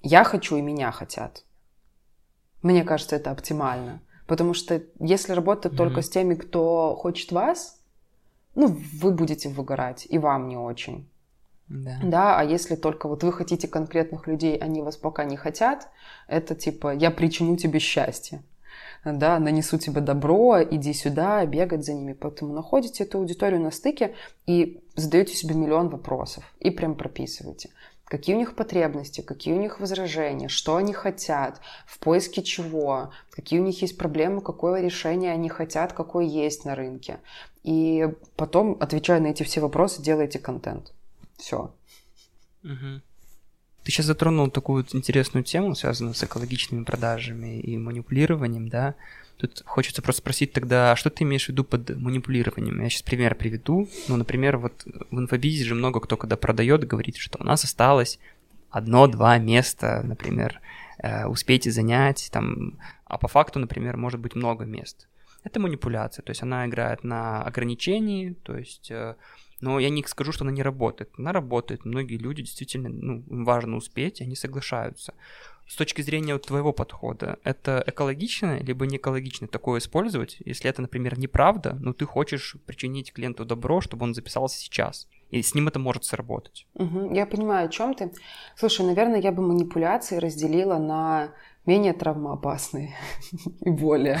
[0.00, 1.44] «я хочу» и «меня хотят».
[2.62, 4.00] Мне кажется, это оптимально.
[4.26, 5.76] Потому что если работать mm-hmm.
[5.76, 7.80] только с теми, кто хочет вас,
[8.54, 11.08] ну, вы будете выгорать, и вам не очень.
[11.68, 12.00] Да.
[12.02, 15.88] да, а если только вот вы хотите конкретных людей, они вас пока не хотят,
[16.26, 18.42] это типа я причиню тебе счастье,
[19.04, 22.12] да, нанесу тебе добро, иди сюда, бегать за ними.
[22.12, 24.14] Поэтому находите эту аудиторию на стыке
[24.46, 27.70] и задаете себе миллион вопросов и прям прописываете.
[28.10, 33.60] Какие у них потребности, какие у них возражения, что они хотят, в поиске чего, какие
[33.60, 37.20] у них есть проблемы, какое решение они хотят, какое есть на рынке.
[37.62, 40.92] И потом, отвечая на эти все вопросы, делайте контент.
[41.38, 41.72] Все.
[42.64, 43.00] Угу.
[43.90, 48.94] Ты сейчас затронул такую интересную тему, связанную с экологичными продажами и манипулированием, да.
[49.36, 52.80] Тут хочется просто спросить тогда, а что ты имеешь в виду под манипулированием?
[52.80, 53.88] Я сейчас пример приведу.
[54.06, 58.20] Ну, например, вот в инфобизе же много кто, когда продает, говорит, что у нас осталось
[58.70, 60.60] одно-два места, например,
[60.98, 65.08] э, успейте занять, там, а по факту, например, может быть много мест.
[65.42, 69.16] Это манипуляция, то есть она играет на ограничении, то есть э,
[69.60, 71.10] но я не скажу, что она не работает.
[71.18, 71.84] Она работает.
[71.84, 75.14] Многие люди действительно, ну, им важно успеть, они соглашаются.
[75.68, 80.82] С точки зрения вот твоего подхода, это экологично либо не экологично такое использовать, если это,
[80.82, 85.68] например, неправда, но ты хочешь причинить клиенту добро, чтобы он записался сейчас, и с ним
[85.68, 86.66] это может сработать.
[86.74, 88.10] Угу, я понимаю, о чем ты.
[88.56, 91.34] Слушай, наверное, я бы манипуляции разделила на
[91.66, 92.96] менее травмоопасные
[93.60, 94.18] и более.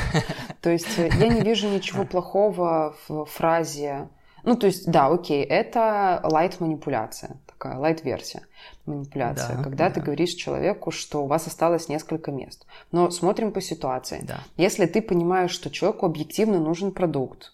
[0.60, 4.08] То есть э, я не вижу ничего плохого в фразе
[4.42, 8.42] ну, то есть, да, окей, это лайт-манипуляция, такая лайт-версия
[8.86, 9.94] манипуляция, да, когда да.
[9.94, 12.66] ты говоришь человеку, что у вас осталось несколько мест.
[12.92, 14.20] Но смотрим по ситуации.
[14.22, 14.40] Да.
[14.56, 17.52] Если ты понимаешь, что человеку объективно нужен продукт,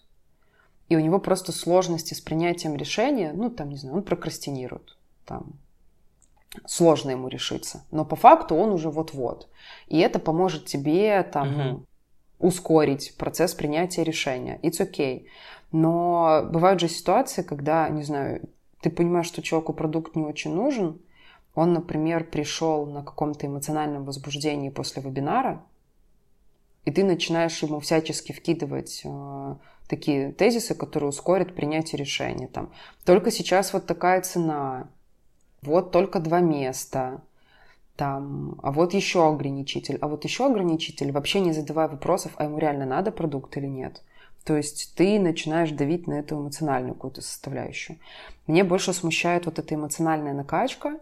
[0.89, 5.53] и у него просто сложности с принятием решения, ну, там, не знаю, он прокрастинирует, там,
[6.65, 7.83] сложно ему решиться.
[7.91, 9.49] Но по факту он уже вот-вот.
[9.87, 11.83] И это поможет тебе, там, угу.
[12.39, 14.59] ускорить процесс принятия решения.
[14.63, 15.25] It's okay.
[15.71, 18.49] Но бывают же ситуации, когда, не знаю,
[18.81, 21.01] ты понимаешь, что человеку продукт не очень нужен,
[21.55, 25.63] он, например, пришел на каком-то эмоциональном возбуждении после вебинара,
[26.85, 29.55] и ты начинаешь ему всячески вкидывать э,
[29.89, 32.47] такие тезисы, которые ускорят принятие решения.
[32.47, 32.71] Там,
[33.03, 34.87] только сейчас вот такая цена,
[35.61, 37.21] вот только два места,
[37.95, 42.59] там, а вот еще ограничитель, а вот еще ограничитель, вообще не задавая вопросов, а ему
[42.59, 44.03] реально надо продукт или нет.
[44.47, 47.99] То есть ты начинаешь давить на эту эмоциональную какую-то составляющую.
[48.47, 50.99] Мне больше смущает вот эта эмоциональная накачка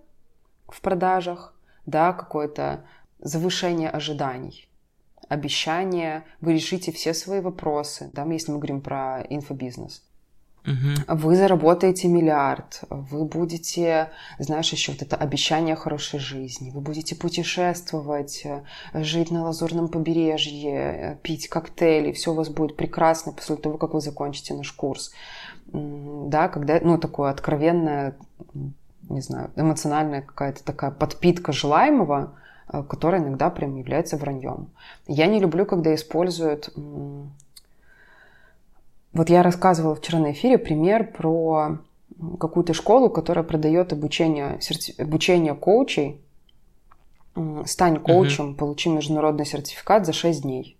[0.67, 1.53] в продажах,
[1.85, 2.87] да, какое-то
[3.19, 4.67] завышение ожиданий,
[5.29, 10.03] обещание, вы решите все свои вопросы, да, если мы говорим про инфобизнес.
[11.07, 18.45] Вы заработаете миллиард, вы будете, знаешь, еще вот это обещание хорошей жизни, вы будете путешествовать,
[18.93, 24.01] жить на лазурном побережье, пить коктейли, все у вас будет прекрасно после того, как вы
[24.01, 25.11] закончите наш курс.
[25.67, 28.15] Да, когда, ну, такое откровенное,
[29.09, 32.35] не знаю, эмоциональная какая-то такая подпитка желаемого,
[32.71, 34.69] э, которая иногда прям является враньем.
[35.07, 36.71] Я не люблю, когда используют
[39.15, 41.79] вот я рассказывала вчера на эфире пример про
[42.37, 44.93] какую-то школу, которая продает обучение, серти...
[45.01, 46.19] обучение коучей.
[47.65, 48.55] Стань коучем, угу.
[48.55, 50.77] получи международный сертификат за 6 дней.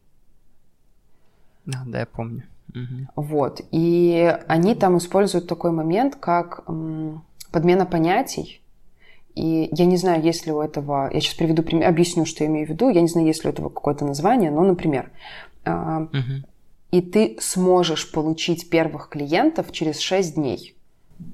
[1.65, 2.43] Да, да, я помню.
[2.71, 3.23] Угу.
[3.23, 3.61] Вот.
[3.71, 6.65] И они там используют такой момент, как
[7.51, 8.61] подмена понятий.
[9.33, 11.09] И я не знаю, есть ли у этого...
[11.13, 12.89] Я сейчас приведу пример, объясню, что я имею в виду.
[12.89, 15.09] Я не знаю, есть ли у этого какое-то название, но, например,
[15.65, 16.45] угу
[16.91, 20.77] и ты сможешь получить первых клиентов через 6 дней.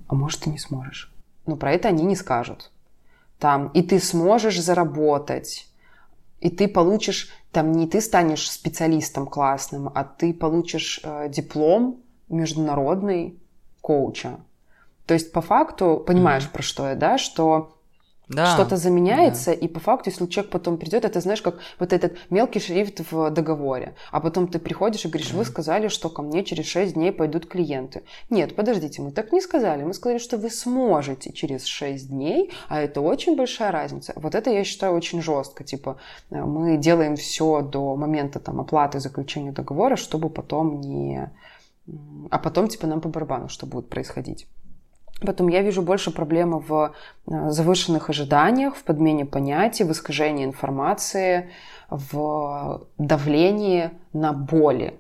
[0.08, 1.14] А может, ты не сможешь.
[1.46, 2.72] Но про это они не скажут.
[3.40, 5.68] Там, и ты сможешь заработать,
[6.40, 13.40] и ты получишь, там не ты станешь специалистом классным, а ты получишь э, диплом международный
[13.82, 14.40] коуча.
[15.06, 16.54] То есть по факту, понимаешь, mm-hmm.
[16.54, 17.78] про что я, да, что
[18.34, 19.54] да, что-то заменяется, да.
[19.54, 23.30] и по факту, если человек потом придет, это знаешь, как вот этот мелкий шрифт в
[23.30, 23.96] договоре.
[24.12, 27.48] А потом ты приходишь и говоришь, вы сказали, что ко мне через 6 дней пойдут
[27.48, 28.04] клиенты.
[28.30, 29.84] Нет, подождите, мы так не сказали.
[29.84, 34.14] Мы сказали, что вы сможете через 6 дней, а это очень большая разница.
[34.16, 35.64] Вот это я считаю очень жестко.
[35.64, 35.98] Типа
[36.30, 41.32] э, мы делаем все до момента там, оплаты заключения договора, чтобы потом не...
[42.30, 44.48] А потом типа нам по барабану, что будет происходить.
[45.26, 46.94] Потом я вижу больше проблемы в
[47.28, 51.52] э, завышенных ожиданиях, в подмене понятий, в искажении информации,
[51.90, 55.00] в давлении на боли.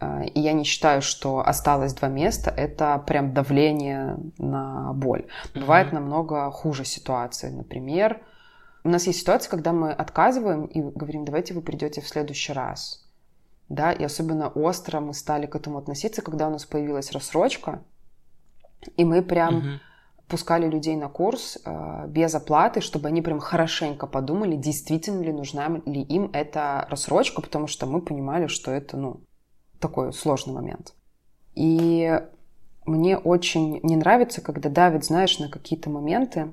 [0.00, 5.26] Э, и я не считаю, что осталось два места, это прям давление на боль.
[5.54, 5.94] Бывает mm-hmm.
[5.94, 7.50] намного хуже ситуации.
[7.50, 8.20] Например,
[8.84, 13.06] у нас есть ситуация, когда мы отказываем и говорим, давайте вы придете в следующий раз.
[13.68, 17.82] Да, и особенно остро мы стали к этому относиться, когда у нас появилась рассрочка,
[18.96, 19.66] и мы прям угу.
[20.28, 25.68] пускали людей на курс э, без оплаты, чтобы они прям хорошенько подумали, действительно ли нужна
[25.86, 29.20] ли им эта рассрочка, потому что мы понимали, что это, ну,
[29.80, 30.94] такой сложный момент.
[31.54, 32.20] И
[32.86, 36.52] мне очень не нравится, когда давит, знаешь, на какие-то моменты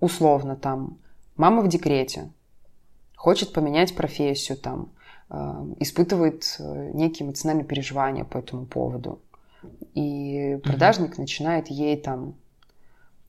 [0.00, 0.98] условно там
[1.36, 2.30] мама в декрете,
[3.16, 4.90] хочет поменять профессию там,
[5.30, 9.20] э, испытывает э, некие эмоциональные переживания по этому поводу.
[9.94, 11.20] И продажник mm-hmm.
[11.20, 12.36] начинает ей там,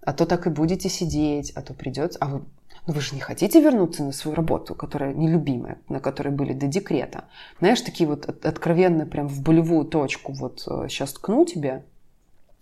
[0.02, 2.44] а то так и будете сидеть, а то придется, а вы,
[2.86, 6.68] ну вы же не хотите вернуться на свою работу, которая нелюбимая, на которой были до
[6.68, 7.26] декрета.
[7.60, 11.86] Знаешь, такие вот откровенные прям в болевую точку, вот сейчас э, ткну тебе,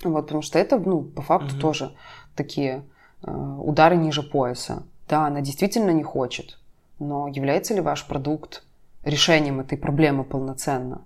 [0.04, 1.60] вот, потому что это, ну, по факту mm-hmm.
[1.60, 1.96] тоже
[2.36, 2.84] такие
[3.24, 4.84] э, удары ниже пояса.
[5.10, 6.60] Да, она действительно не хочет,
[7.00, 8.64] но является ли ваш продукт
[9.04, 11.02] решением этой проблемы полноценно?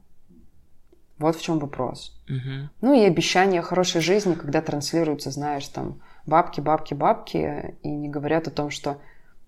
[1.22, 2.20] Вот в чем вопрос.
[2.28, 2.70] Угу.
[2.82, 8.48] Ну и обещания хорошей жизни, когда транслируются, знаешь, там бабки, бабки, бабки, и не говорят
[8.48, 8.98] о том, что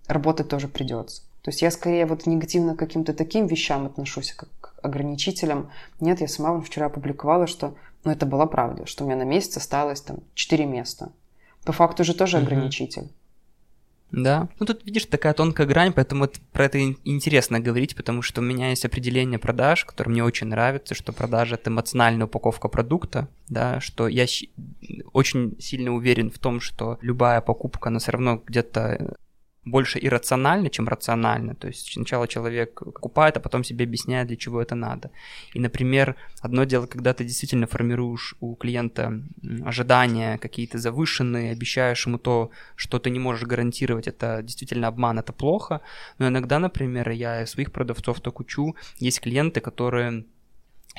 [0.07, 1.23] работать тоже придется.
[1.41, 5.71] То есть я скорее вот негативно к каким-то таким вещам отношусь, как к ограничителям.
[5.99, 9.57] Нет, я сама вчера опубликовала, что ну, это была правда, что у меня на месяц
[9.57, 11.11] осталось там 4 места.
[11.65, 12.45] По факту же тоже угу.
[12.45, 13.09] ограничитель.
[14.13, 14.47] Да.
[14.59, 18.43] Ну тут, видишь, такая тонкая грань, поэтому это, про это интересно говорить, потому что у
[18.43, 23.79] меня есть определение продаж, которое мне очень нравится, что продажа— это эмоциональная упаковка продукта, да,
[23.79, 24.27] что я
[25.13, 29.15] очень сильно уверен в том, что любая покупка, она все равно где-то
[29.65, 31.55] больше иррационально, чем рационально.
[31.55, 35.11] То есть сначала человек покупает, а потом себе объясняет, для чего это надо.
[35.53, 39.21] И, например, одно дело, когда ты действительно формируешь у клиента
[39.65, 45.33] ожидания какие-то завышенные, обещаешь ему то, что ты не можешь гарантировать, это действительно обман, это
[45.33, 45.81] плохо.
[46.19, 50.25] Но иногда, например, я своих продавцов так учу, есть клиенты, которые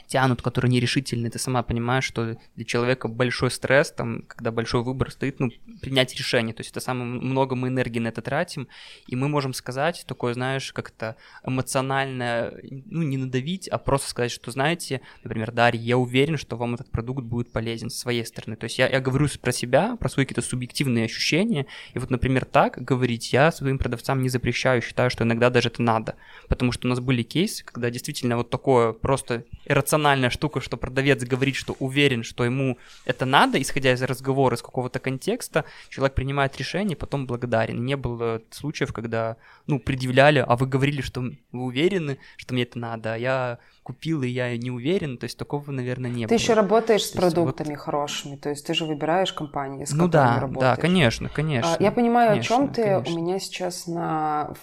[0.07, 5.11] тянут, которые нерешительны, ты сама понимаешь, что для человека большой стресс, там, когда большой выбор
[5.11, 8.69] стоит, ну, принять решение, то есть это самое много мы энергии на это тратим,
[9.07, 14.51] и мы можем сказать такое, знаешь, как-то эмоционально, ну, не надавить, а просто сказать, что,
[14.51, 18.65] знаете, например, Дарья, я уверен, что вам этот продукт будет полезен с своей стороны, то
[18.65, 22.83] есть я, я говорю про себя, про свои какие-то субъективные ощущения, и вот, например, так
[22.83, 26.17] говорить я своим продавцам не запрещаю, считаю, что иногда даже это надо,
[26.49, 29.45] потому что у нас были кейсы, когда действительно вот такое просто
[29.85, 34.63] рациональная штука, что продавец говорит, что уверен, что ему это надо, исходя из разговора, из
[34.63, 37.85] какого-то контекста, человек принимает решение, потом благодарен.
[37.85, 41.21] Не было случаев, когда, ну, предъявляли, а вы говорили, что
[41.53, 45.39] вы уверены, что мне это надо, а я купил, и я не уверен, то есть
[45.39, 46.29] такого, наверное, не ты было.
[46.29, 47.79] Ты еще работаешь с продуктами вот...
[47.79, 50.77] хорошими, то есть ты же выбираешь компании, с ну, которыми да, работаешь.
[50.77, 51.77] да, конечно, конечно.
[51.79, 52.83] А, я понимаю, конечно, о чем ты.
[52.83, 53.15] Конечно.
[53.15, 54.55] У меня сейчас на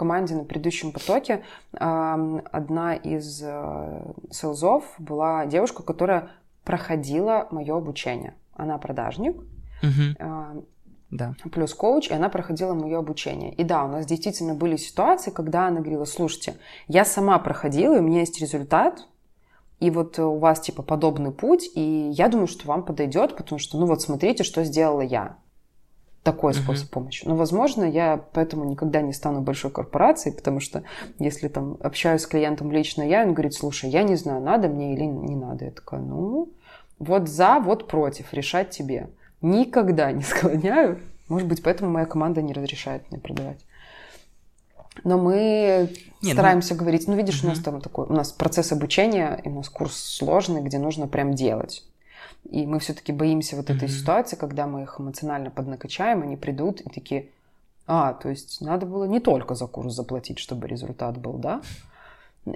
[0.00, 6.30] команде на предыдущем потоке одна из э, селзов была девушка, которая
[6.64, 8.32] проходила мое обучение.
[8.54, 9.36] Она продажник,
[9.82, 10.64] угу.
[11.10, 11.34] да.
[11.52, 13.52] плюс коуч, и она проходила мое обучение.
[13.52, 16.54] И да, у нас действительно были ситуации, когда она говорила, слушайте,
[16.88, 19.06] я сама проходила, и у меня есть результат,
[19.80, 23.78] и вот у вас типа подобный путь, и я думаю, что вам подойдет, потому что,
[23.78, 25.36] ну вот смотрите, что сделала я
[26.22, 26.92] такой способ uh-huh.
[26.92, 27.26] помощи.
[27.26, 30.82] Но, возможно, я поэтому никогда не стану большой корпорацией, потому что
[31.18, 34.94] если там общаюсь с клиентом лично я, он говорит, слушай, я не знаю, надо мне
[34.94, 35.64] или не надо.
[35.66, 36.50] Я такая, ну,
[36.98, 39.08] вот за, вот против, решать тебе.
[39.40, 41.00] Никогда не склоняю.
[41.28, 43.64] Может быть, поэтому моя команда не разрешает мне продавать.
[45.04, 46.80] Но мы Нет, ну стараемся ну...
[46.80, 47.46] говорить, ну видишь, угу.
[47.46, 51.06] у нас там такой, у нас процесс обучения, и у нас курс сложный, где нужно
[51.06, 51.84] прям делать.
[52.48, 53.88] И мы все-таки боимся вот этой mm-hmm.
[53.88, 57.28] ситуации, когда мы их эмоционально поднакачаем, они придут и такие,
[57.86, 61.60] а, то есть надо было не только за курс заплатить, чтобы результат был, да?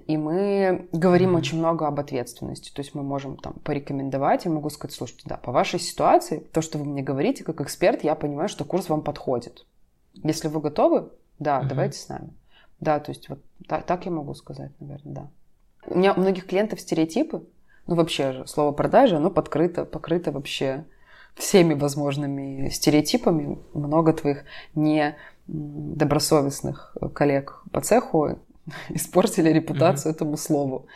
[0.07, 1.39] И мы говорим mm-hmm.
[1.39, 2.73] очень много об ответственности.
[2.73, 6.63] То есть мы можем там порекомендовать, я могу сказать, слушайте, да, по вашей ситуации, то,
[6.63, 9.67] что вы мне говорите как эксперт, я понимаю, что курс вам подходит.
[10.15, 11.69] Если вы готовы, да, mm-hmm.
[11.69, 12.33] давайте с нами.
[12.81, 15.29] Да, то есть вот так, так я могу сказать, наверное, да.
[15.87, 17.45] У меня у многих клиентов стереотипы,
[17.87, 20.85] ну вообще же слово продажа, оно подкрыто, покрыто вообще
[21.35, 23.59] всеми возможными стереотипами.
[23.75, 24.45] Много твоих
[24.75, 25.17] не
[25.47, 28.39] добросовестных коллег по цеху
[28.89, 30.17] испортили репутацию mm-hmm.
[30.17, 30.87] этому слову.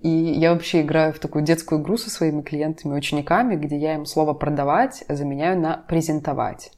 [0.00, 4.04] И я вообще играю в такую детскую игру со своими клиентами, учениками, где я им
[4.04, 6.72] слово продавать заменяю на презентовать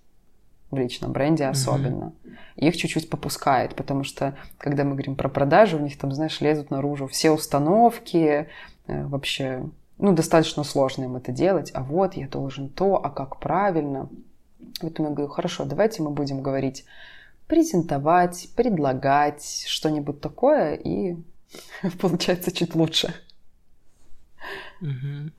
[0.70, 2.12] в личном бренде особенно.
[2.24, 2.34] Mm-hmm.
[2.56, 6.70] Их чуть-чуть попускает, потому что когда мы говорим про продажи, у них там, знаешь, лезут
[6.70, 12.68] наружу все установки, Э, вообще, ну, достаточно сложно им это делать, а вот я должен
[12.68, 14.08] то, а как правильно.
[14.80, 16.84] Поэтому я говорю, хорошо, давайте мы будем говорить,
[17.46, 21.16] презентовать, предлагать что-нибудь такое, и
[22.00, 23.14] получается чуть лучше.
[24.80, 25.30] Угу.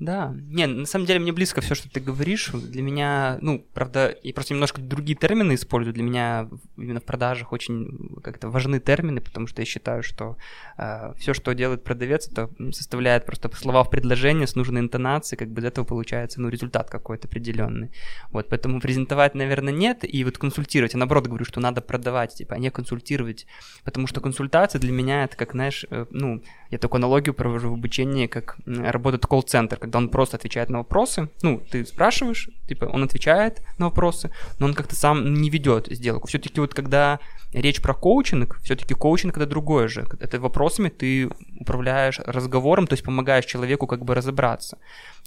[0.00, 2.48] Да, не, на самом деле мне близко все, что ты говоришь.
[2.52, 5.92] Для меня, ну, правда, я просто немножко другие термины использую.
[5.92, 6.48] Для меня
[6.78, 10.38] именно в продажах очень как-то важны термины, потому что я считаю, что
[10.78, 15.50] э, все, что делает продавец, это составляет просто слова в предложении с нужной интонацией, как
[15.50, 17.90] бы из этого получается, ну, результат какой-то определенный.
[18.30, 20.94] Вот, поэтому презентовать, наверное, нет, и вот консультировать.
[20.94, 23.46] Я наоборот говорю, что надо продавать, типа, а не консультировать,
[23.84, 27.74] потому что консультация для меня это как, знаешь, э, ну, я такую аналогию провожу в
[27.74, 31.28] обучении, как работает колл-центр, когда он просто отвечает на вопросы.
[31.42, 34.30] Ну, ты спрашиваешь, типа, он отвечает на вопросы,
[34.60, 36.28] но он как-то сам не ведет сделку.
[36.28, 37.18] Все-таки вот когда
[37.52, 40.06] речь про коучинг, все-таки коучинг это другое же.
[40.20, 41.28] Это вопросами ты
[41.58, 44.78] управляешь разговором, то есть помогаешь человеку как бы разобраться.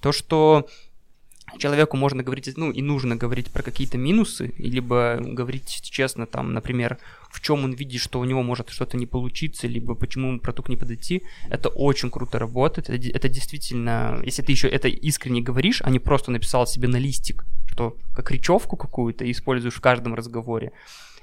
[0.01, 0.67] То, что
[1.57, 6.97] человеку можно говорить, ну и нужно говорить про какие-то минусы, либо говорить честно, там, например,
[7.29, 10.69] в чем он видит, что у него может что-то не получиться, либо почему ему продукт
[10.69, 12.89] не подойти, это очень круто работает.
[12.89, 16.97] Это, это действительно, если ты еще это искренне говоришь, а не просто написал себе на
[16.97, 20.71] листик, что как речевку какую-то используешь в каждом разговоре,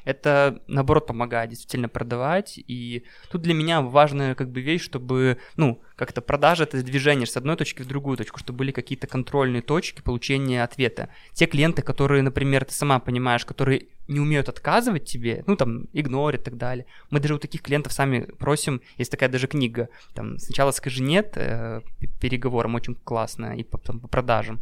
[0.05, 2.59] это, наоборот, помогает действительно продавать.
[2.59, 7.36] И тут для меня важная как бы вещь, чтобы, ну, как-то продажа— это движение с
[7.36, 11.11] одной точки в другую точку, чтобы были какие-то контрольные точки получения ответа.
[11.32, 16.42] Те клиенты, которые, например, ты сама понимаешь, которые не умеют отказывать тебе, ну, там, игнорят
[16.42, 16.86] и так далее.
[17.11, 21.32] Мы даже у таких клиентов сами просим, есть такая даже книга, там, сначала скажи «нет»
[21.36, 21.80] э,
[22.20, 24.61] переговорам, очень классно, и по, там, по продажам.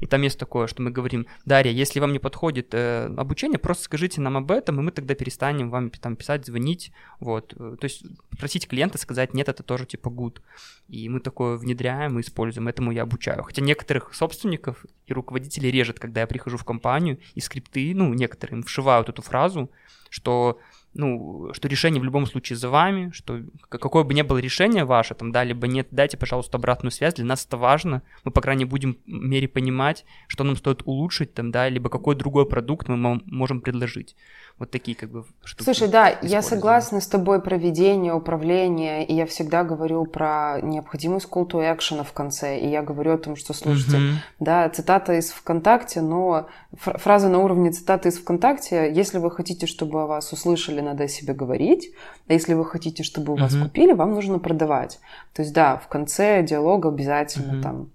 [0.00, 3.84] И там есть такое, что мы говорим, Дарья, если вам не подходит э, обучение, просто
[3.84, 7.48] скажите нам об этом, и мы тогда перестанем вам там писать, звонить, вот.
[7.48, 8.04] То есть
[8.38, 10.40] просить клиента сказать, нет, это тоже типа good.
[10.88, 13.42] И мы такое внедряем и используем, этому я обучаю.
[13.42, 18.62] Хотя некоторых собственников и руководителей режет, когда я прихожу в компанию, и скрипты, ну, некоторым
[18.62, 19.70] вшивают эту фразу,
[20.10, 20.58] что
[20.94, 25.14] ну, что решение в любом случае за вами, что какое бы ни было решение ваше,
[25.14, 28.64] там, да, либо нет, дайте, пожалуйста, обратную связь, для нас это важно, мы, по крайней
[28.64, 33.20] мере, будем мере понимать, что нам стоит улучшить, там, да, либо какой другой продукт мы
[33.26, 34.16] можем предложить.
[34.58, 35.64] Вот такие как бы штуки.
[35.64, 41.28] Слушай, да, я согласна с тобой про ведение, управление, и я всегда говорю про необходимость
[41.30, 44.14] call to action в конце, и я говорю о том, что, слушайте, uh-huh.
[44.40, 50.08] да, цитата из ВКонтакте, но фраза на уровне цитаты из ВКонтакте, если вы хотите, чтобы
[50.08, 51.90] вас услышали, надо о себе говорить,
[52.26, 53.62] а если вы хотите, чтобы у вас uh-huh.
[53.62, 54.98] купили, вам нужно продавать.
[55.34, 57.62] То есть, да, в конце диалога обязательно uh-huh.
[57.62, 57.90] там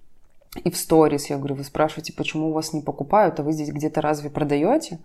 [0.63, 3.69] и в сторис я говорю, вы спрашиваете, почему у вас не покупают, а вы здесь
[3.69, 4.99] где-то разве продаете?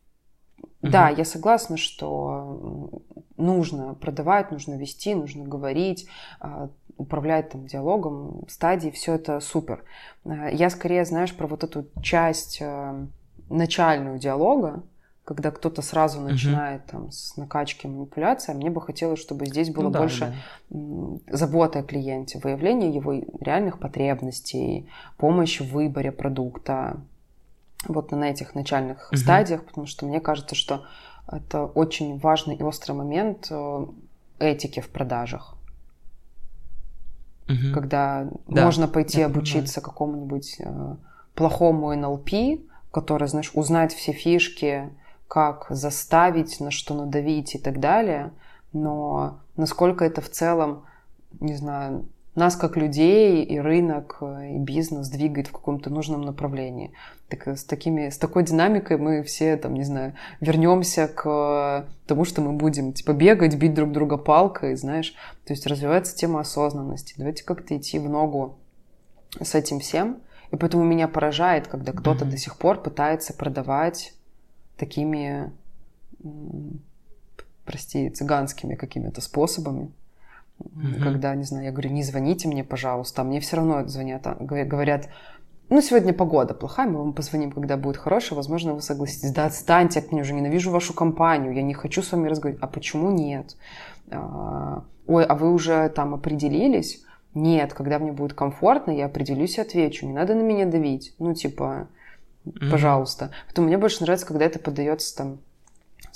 [0.83, 0.93] Угу.
[0.93, 2.91] Да, я согласна, что
[3.37, 6.07] нужно продавать, нужно вести, нужно говорить,
[6.41, 9.85] а, управлять там диалогом, стадии, все это супер.
[10.25, 13.07] А, я скорее, знаешь, про вот эту часть а,
[13.49, 14.83] начальную диалога,
[15.25, 16.91] когда кто-то сразу начинает угу.
[16.91, 20.35] там с накачки манипуляции, мне бы хотелось, чтобы здесь было ну, да, больше
[20.71, 21.37] да.
[21.37, 27.01] заботы о клиенте, выявление его реальных потребностей, помощь в выборе продукта,
[27.87, 29.17] вот на этих начальных угу.
[29.17, 30.85] стадиях, потому что мне кажется, что
[31.31, 33.87] это очень важный и острый момент э,
[34.39, 35.55] этики в продажах.
[37.49, 37.75] Угу.
[37.75, 40.97] Когда да, можно пойти обучиться какому-нибудь э,
[41.35, 42.61] плохому НЛП,
[42.91, 44.91] который, знаешь, узнать все фишки,
[45.29, 48.33] как заставить, на что надавить и так далее,
[48.73, 50.85] но насколько это в целом,
[51.41, 52.09] не знаю,
[52.39, 56.93] нас как людей и рынок, э, и бизнес двигает в каком-то нужном направлении.
[57.29, 62.41] Так, с, такими, с такой динамикой мы все, там, не знаю, вернемся к тому, что
[62.41, 65.15] мы будем, типа, бегать, бить друг друга палкой, знаешь.
[65.45, 67.15] То есть развивается тема осознанности.
[67.19, 68.59] Давайте как-то идти в ногу
[69.41, 70.19] с этим всем.
[70.51, 72.31] И поэтому меня поражает, когда кто-то mm-hmm.
[72.31, 74.15] до сих пор пытается продавать
[74.79, 75.53] такими,
[77.65, 79.93] прости, цыганскими какими-то способами.
[80.61, 81.03] Mm-hmm.
[81.03, 84.35] Когда, не знаю, я говорю, не звоните мне, пожалуйста, а мне все равно звонят, а,
[84.41, 85.09] говорят,
[85.71, 89.33] ну, сегодня погода плохая, мы вам позвоним, когда будет хорошая, возможно, вы согласитесь.
[89.33, 92.63] Да, отстаньте от меня уже, ненавижу вашу компанию, я не хочу с вами разговаривать.
[92.63, 93.57] А почему нет?
[94.11, 97.05] А, ой, а вы уже там определились?
[97.35, 100.07] Нет, когда мне будет комфортно, я определюсь и отвечу.
[100.07, 101.15] Не надо на меня давить.
[101.19, 101.89] Ну, типа,
[102.47, 102.71] mm-hmm.
[102.71, 103.31] пожалуйста.
[103.47, 105.39] Потом мне больше нравится, когда это подается там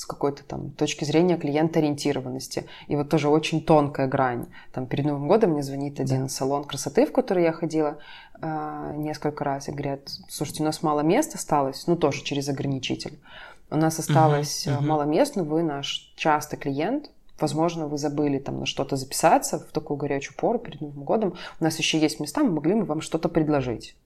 [0.03, 2.67] с какой-то там точки зрения клиентоориентированности.
[2.89, 4.47] И вот тоже очень тонкая грань.
[4.73, 6.29] Там перед Новым годом мне звонит один да.
[6.29, 7.99] салон красоты, в который я ходила
[8.41, 13.21] э, несколько раз, и говорят, слушайте, у нас мало мест осталось, ну тоже через ограничитель.
[13.71, 14.85] У нас осталось uh-huh, uh-huh.
[14.85, 19.73] мало мест, но вы наш частый клиент, Возможно, вы забыли там на что-то записаться в
[19.73, 21.35] такую горячую пору перед Новым годом.
[21.59, 23.97] У нас еще есть места, мы могли бы вам что-то предложить.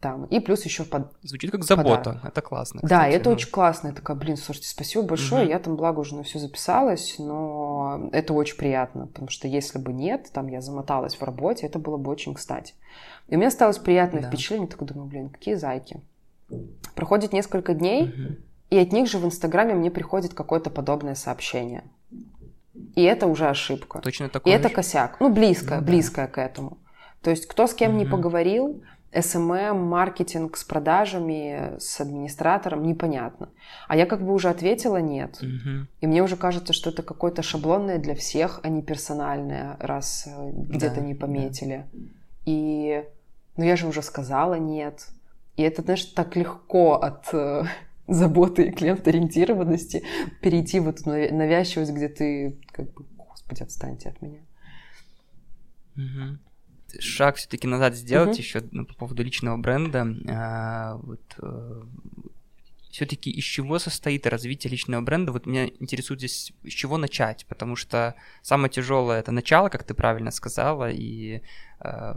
[0.00, 0.26] Там.
[0.26, 1.10] И плюс еще под...
[1.22, 2.24] Звучит как забота, подарок.
[2.24, 2.80] это классно.
[2.82, 2.90] Кстати.
[2.90, 3.36] Да, это ну.
[3.36, 3.88] очень классно.
[3.88, 5.44] Я такая, блин, слушайте, спасибо большое.
[5.44, 5.50] Угу.
[5.50, 9.94] Я там, благо, уже на все записалась, но это очень приятно, потому что если бы
[9.94, 12.74] нет, там я замоталась в работе, это было бы очень кстати.
[13.28, 14.28] И у меня осталось приятное да.
[14.28, 16.00] впечатление, такой думаю, блин, какие зайки.
[16.94, 18.36] Проходит несколько дней, угу.
[18.68, 21.84] и от них же в Инстаграме мне приходит какое-то подобное сообщение.
[22.94, 24.00] И это уже ошибка.
[24.00, 24.52] Точно такое.
[24.52, 25.18] И это косяк.
[25.20, 26.32] Ну, близко, ну, близкое да.
[26.32, 26.78] к этому.
[27.22, 27.98] То есть кто с кем угу.
[27.98, 28.82] не поговорил,
[29.16, 33.48] SMM, маркетинг с продажами, с администратором, непонятно.
[33.88, 35.38] А я как бы уже ответила нет.
[35.40, 35.86] Угу.
[36.00, 40.50] И мне уже кажется, что это какое-то шаблонное для всех, а не персональное, раз э,
[40.52, 41.86] где-то да, не пометили.
[41.92, 42.00] Да.
[42.44, 43.04] И
[43.56, 45.06] ну я же уже сказала нет.
[45.56, 47.64] И это, знаешь, так легко от э,
[48.06, 50.04] заботы и клиент-ориентированности
[50.42, 54.40] перейти в эту навязчивость, где ты как бы, господи, отстаньте от меня.
[55.96, 56.38] Угу
[56.98, 58.42] шаг все-таки назад сделать uh-huh.
[58.42, 60.06] еще ну, по поводу личного бренда.
[60.28, 62.28] А, вот, а, э,
[62.90, 65.32] все-таки из чего состоит развитие личного бренда?
[65.32, 69.92] Вот меня интересует здесь, с чего начать, потому что самое тяжелое это начало, как ты
[69.92, 71.42] правильно сказала, и
[71.80, 72.14] э,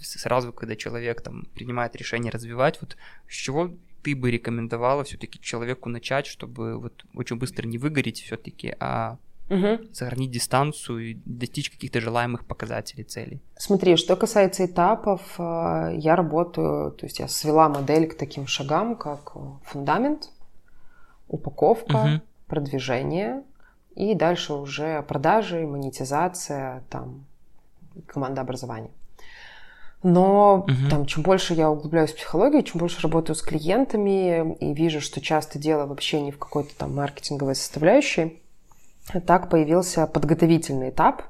[0.00, 2.96] сразу, когда человек там принимает решение развивать, вот
[3.28, 8.74] с чего ты бы рекомендовала все-таки человеку начать, чтобы вот очень быстро не выгореть все-таки,
[8.78, 9.18] а
[9.48, 9.84] угу.
[9.92, 13.40] сохранить дистанцию и достичь каких-то желаемых показателей, целей.
[13.56, 18.96] Смотри, что касается этапов, э, я работаю, то есть я свела модель к таким шагам,
[18.96, 19.34] как
[19.64, 20.30] фундамент,
[21.28, 22.22] упаковка, угу.
[22.46, 23.42] продвижение
[23.94, 27.26] и дальше уже продажи, монетизация, там,
[28.06, 28.90] команда образования.
[30.04, 30.88] Но угу.
[30.88, 35.20] там, чем больше я углубляюсь в психологию, чем больше работаю с клиентами и вижу, что
[35.20, 38.40] часто дело вообще не в какой-то там маркетинговой составляющей,
[39.26, 41.22] так появился подготовительный этап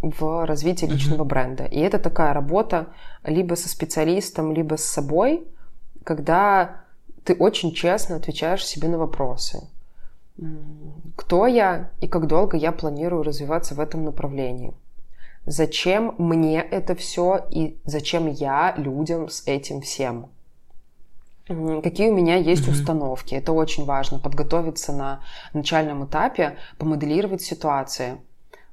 [0.00, 1.64] в развитии личного бренда.
[1.64, 2.88] И это такая работа
[3.24, 5.46] либо со специалистом, либо с собой,
[6.04, 6.82] когда
[7.24, 9.68] ты очень честно отвечаешь себе на вопросы.
[11.16, 14.74] Кто я и как долго я планирую развиваться в этом направлении?
[15.46, 20.30] Зачем мне это все и зачем я людям с этим всем?
[21.46, 22.72] Какие у меня есть mm-hmm.
[22.72, 23.34] установки?
[23.34, 24.18] Это очень важно.
[24.18, 25.20] Подготовиться на
[25.52, 28.16] начальном этапе, помоделировать ситуации.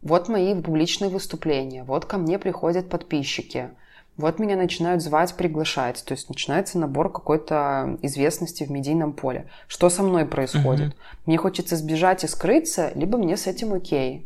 [0.02, 3.70] Вот мои публичные выступления, вот ко мне приходят подписчики,
[4.18, 6.04] вот меня начинают звать, приглашать.
[6.06, 9.48] То есть начинается набор какой-то известности в медийном поле.
[9.68, 10.94] Что со мной происходит?
[10.94, 11.18] Mm-hmm.
[11.26, 14.26] Мне хочется сбежать и скрыться, либо мне с этим окей.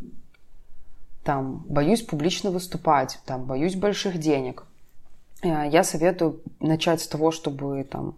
[1.23, 4.63] Там, боюсь публично выступать, там, боюсь больших денег.
[5.41, 8.15] Э, я советую начать с того, чтобы там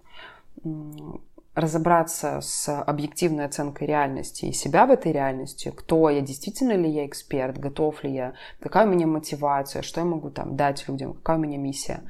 [1.57, 7.07] разобраться с объективной оценкой реальности и себя в этой реальности, кто я, действительно ли я
[7.07, 11.37] эксперт, готов ли я, какая у меня мотивация, что я могу там дать людям, какая
[11.37, 12.03] у меня миссия.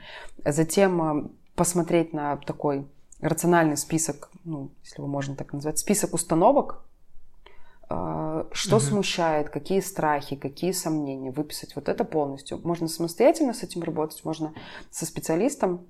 [0.44, 2.86] Затем э, посмотреть на такой
[3.22, 6.84] рациональный список, ну, если его можно так назвать, список установок,
[7.90, 8.84] э, что угу.
[8.84, 12.60] смущает, какие страхи, какие сомнения, выписать вот это полностью.
[12.66, 14.54] Можно самостоятельно с этим работать, можно
[14.92, 15.86] со специалистом,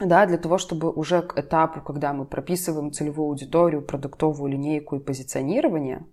[0.00, 5.00] да, для того, чтобы уже к этапу, когда мы прописываем целевую аудиторию, продуктовую линейку и
[5.00, 6.04] позиционирование,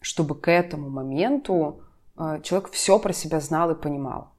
[0.00, 1.82] чтобы к этому моменту
[2.16, 4.30] э, человек все про себя знал и понимал.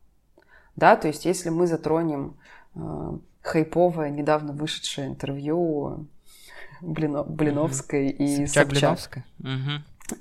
[0.75, 2.37] Да, то есть если мы затронем
[2.75, 6.07] э, хайповое, недавно вышедшее интервью
[6.81, 8.43] Блино, Блиновской mm-hmm.
[8.43, 8.69] и Собчак.
[8.69, 9.25] Блиновская.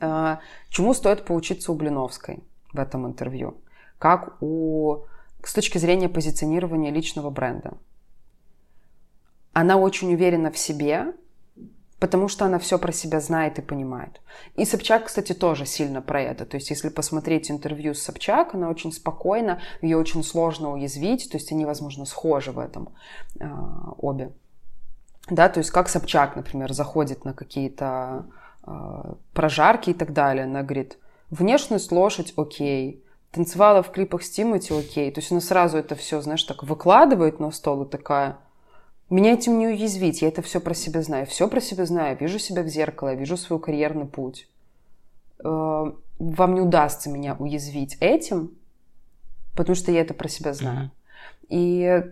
[0.01, 0.37] Э,
[0.69, 2.41] чему стоит поучиться у Блиновской
[2.73, 3.57] в этом интервью?
[3.99, 5.05] Как у
[5.43, 7.75] с точки зрения позиционирования личного бренда
[9.55, 11.15] она очень уверена в себе,
[11.99, 14.21] потому что она все про себя знает и понимает.
[14.57, 16.45] И Собчак, кстати, тоже сильно про это.
[16.45, 21.39] То есть, если посмотреть интервью с Собчак, она очень спокойна, ее очень сложно уязвить, то
[21.39, 22.91] есть они, возможно, схожи в этом
[23.41, 23.49] э,
[23.97, 24.33] обе.
[25.31, 28.27] Да, то есть как Собчак, например, заходит на какие-то
[28.67, 30.99] э, прожарки и так далее, она говорит,
[31.31, 35.11] внешность лошадь окей, танцевала в клипах с Тимати окей.
[35.11, 38.39] То есть она сразу это все, знаешь, так выкладывает на стол и такая,
[39.15, 41.27] меня этим не уязвить, я это все про себя знаю.
[41.27, 44.49] Все про себя знаю, вижу себя в зеркало, вижу свой карьерный путь.
[45.39, 48.57] Э, вам не удастся меня уязвить этим,
[49.55, 50.91] потому что я это про себя знаю.
[50.91, 51.47] Mm-hmm.
[51.51, 52.05] И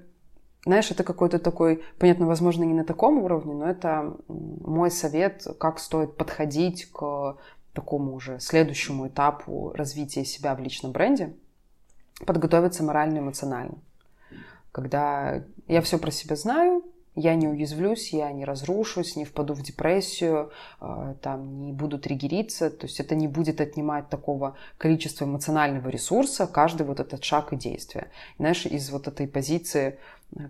[0.64, 5.80] знаешь, это какой-то такой, понятно, возможно, не на таком уровне, но это мой совет, как
[5.80, 7.36] стоит подходить к
[7.72, 11.34] такому уже следующему этапу развития себя в личном бренде,
[12.24, 13.78] подготовиться морально и эмоционально
[14.72, 16.82] когда я все про себя знаю,
[17.14, 20.50] Я не уязвлюсь, я не разрушусь, не впаду в депрессию,
[20.80, 22.70] э, там, не буду триггериться.
[22.70, 27.56] То есть это не будет отнимать такого количества эмоционального ресурса, каждый вот этот шаг и
[27.56, 28.08] действие.
[28.38, 29.98] знаешь, из вот этой позиции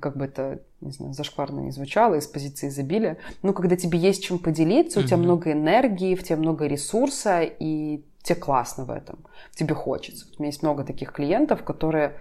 [0.00, 3.18] как бы это, не знаю, зашкварно не звучало, из позиции изобилия.
[3.42, 8.04] Ну, когда тебе есть чем поделиться, у тебя много энергии, в тебе много ресурса, и
[8.22, 9.18] тебе классно в этом,
[9.54, 10.26] тебе хочется.
[10.38, 12.20] У меня есть много таких клиентов, которые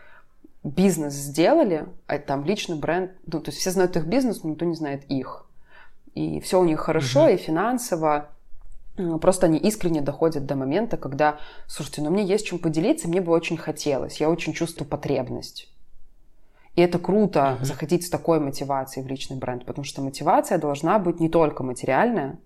[0.64, 4.66] бизнес сделали, а там личный бренд, ну, то есть все знают их бизнес, но никто
[4.66, 5.45] не знает их.
[6.14, 8.30] И все у них хорошо, mm и финансово,
[9.22, 13.32] Просто они искренне доходят до момента, когда, слушайте, ну мне есть чем поделиться, мне бы
[13.32, 15.70] очень хотелось, я очень чувствую потребность.
[16.76, 17.66] И это круто mm-hmm.
[17.66, 22.38] заходить с такой мотивацией в личный бренд, потому что мотивация должна быть не только материальная,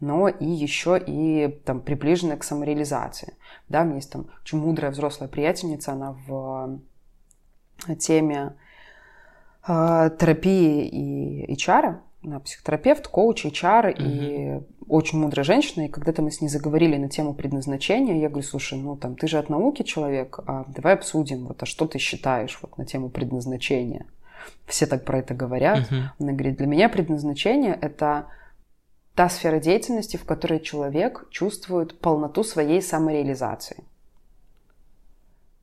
[0.00, 3.34] но и еще и там приближенная к самореализации.
[3.68, 6.78] Да, у меня есть там очень мудрая взрослая приятельница, она в э,
[7.98, 8.54] теме
[9.66, 13.96] э, терапии и HR, она психотерапевт, коуч, HR, mm-hmm.
[13.98, 18.46] и очень мудрая женщина, и когда-то мы с ней заговорили на тему предназначения, я говорю,
[18.46, 21.98] слушай, ну там, ты же от науки человек, а давай обсудим, вот, а что ты
[21.98, 24.06] считаешь вот на тему предназначения?
[24.66, 25.90] Все так про это говорят.
[25.90, 26.02] Uh-huh.
[26.18, 28.26] Она говорит, для меня предназначение– это
[29.14, 33.84] та сфера деятельности, в которой человек чувствует полноту своей самореализации.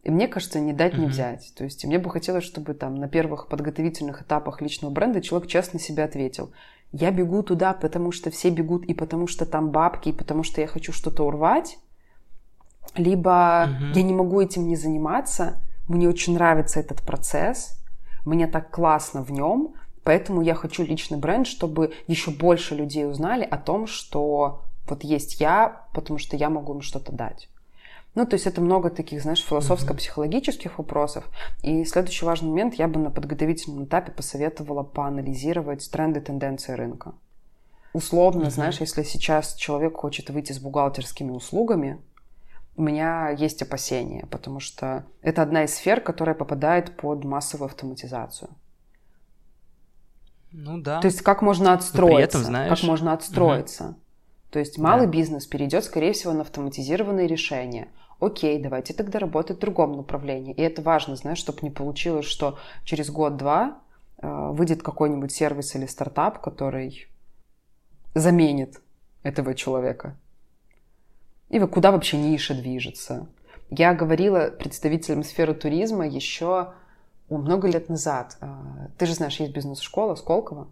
[0.08, 1.54] И мне кажется, не дать, не взять.
[1.56, 5.80] То есть мне бы хотелось, чтобы там на первых подготовительных этапах личного бренда человек честно
[5.80, 6.52] себе ответил–
[6.92, 10.62] я бегу туда, потому что все бегут, и потому что там бабки, и потому что
[10.62, 11.78] я хочу что-то урвать,
[12.96, 13.86] либо угу.
[13.94, 17.78] я не могу этим не заниматься, мне очень нравится этот процесс,
[18.26, 23.44] мне так классно в нем, поэтому я хочу личный бренд, чтобы еще больше людей узнали
[23.44, 27.50] о том, что вот есть я, потому что я могу им что-то дать.
[28.18, 31.30] Ну, то есть это много таких, знаешь, философско-психологических вопросов.
[31.62, 37.14] И следующий важный момент, я бы на подготовительном этапе посоветовала поанализировать тренды, тенденции рынка.
[37.94, 38.50] Условно, mm-hmm.
[38.50, 42.02] знаешь, если сейчас человек хочет выйти с бухгалтерскими услугами,
[42.76, 48.50] у меня есть опасения, потому что это одна из сфер, которая попадает под массовую автоматизацию.
[50.52, 51.02] Ну да.
[51.02, 52.16] То есть как можно отстроиться?
[52.16, 52.80] при этом, знаешь...
[52.80, 53.84] Как можно отстроиться?
[53.84, 53.96] Угу.
[54.50, 55.12] То есть малый да.
[55.12, 57.90] бизнес перейдет, скорее всего, на автоматизированные решения
[58.20, 60.54] окей, давайте тогда работать в другом направлении.
[60.54, 63.80] И это важно, знаешь, чтобы не получилось, что через год-два
[64.18, 67.08] э, выйдет какой-нибудь сервис или стартап, который
[68.14, 68.82] заменит
[69.24, 70.18] этого человека.
[71.50, 73.28] И куда вообще ниша движется.
[73.70, 76.74] Я говорила представителям сферы туризма еще
[77.30, 78.38] много лет назад.
[78.42, 78.48] Э,
[78.98, 80.70] ты же знаешь, есть бизнес-школа Сколково.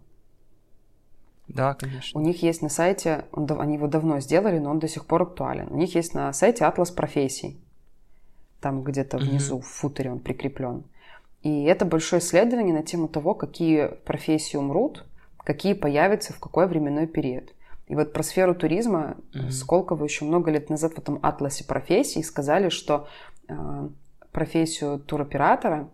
[1.48, 2.20] Да, конечно.
[2.20, 5.22] У них есть на сайте, он, они его давно сделали, но он до сих пор
[5.22, 5.68] актуален.
[5.70, 7.58] У них есть на сайте атлас профессий.
[8.60, 9.62] Там где-то внизу, mm-hmm.
[9.62, 10.84] в футере он прикреплен.
[11.42, 15.04] И это большое исследование на тему того, какие профессии умрут,
[15.38, 17.52] какие появятся в какой временной период.
[17.86, 19.50] И вот про сферу туризма mm-hmm.
[19.50, 23.06] Сколково еще много лет назад в этом атласе профессий сказали, что
[23.48, 23.88] э,
[24.32, 25.88] профессию туроператора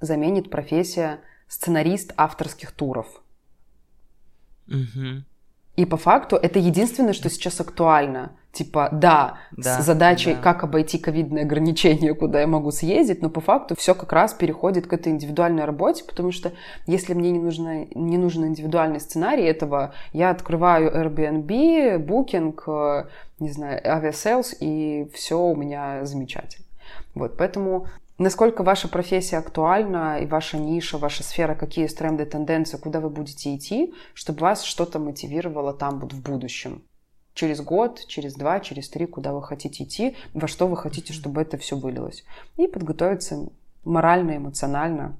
[0.00, 3.22] заменит профессия сценарист авторских туров.
[4.70, 5.24] Угу.
[5.76, 8.32] И по факту это единственное, что сейчас актуально.
[8.52, 10.40] Типа, да, да с задачей, да.
[10.40, 14.88] как обойти ковидные ограничения, куда я могу съездить, но по факту все как раз переходит
[14.88, 16.52] к этой индивидуальной работе, потому что
[16.86, 23.08] если мне не, нужно, не нужен индивидуальный сценарий этого, я открываю Airbnb, Booking, э,
[23.38, 26.66] не знаю, Aviasales, и все у меня замечательно.
[27.14, 27.86] Вот, поэтому
[28.20, 33.08] насколько ваша профессия актуальна и ваша ниша, ваша сфера, какие есть тренды, тенденции, куда вы
[33.08, 36.82] будете идти, чтобы вас что-то мотивировало там вот в будущем.
[37.32, 41.40] Через год, через два, через три, куда вы хотите идти, во что вы хотите, чтобы
[41.40, 42.24] это все вылилось.
[42.58, 43.48] И подготовиться
[43.84, 45.16] морально, эмоционально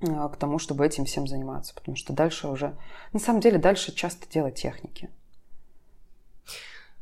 [0.00, 1.74] э, к тому, чтобы этим всем заниматься.
[1.74, 2.76] Потому что дальше уже...
[3.12, 5.10] На самом деле дальше часто дело техники.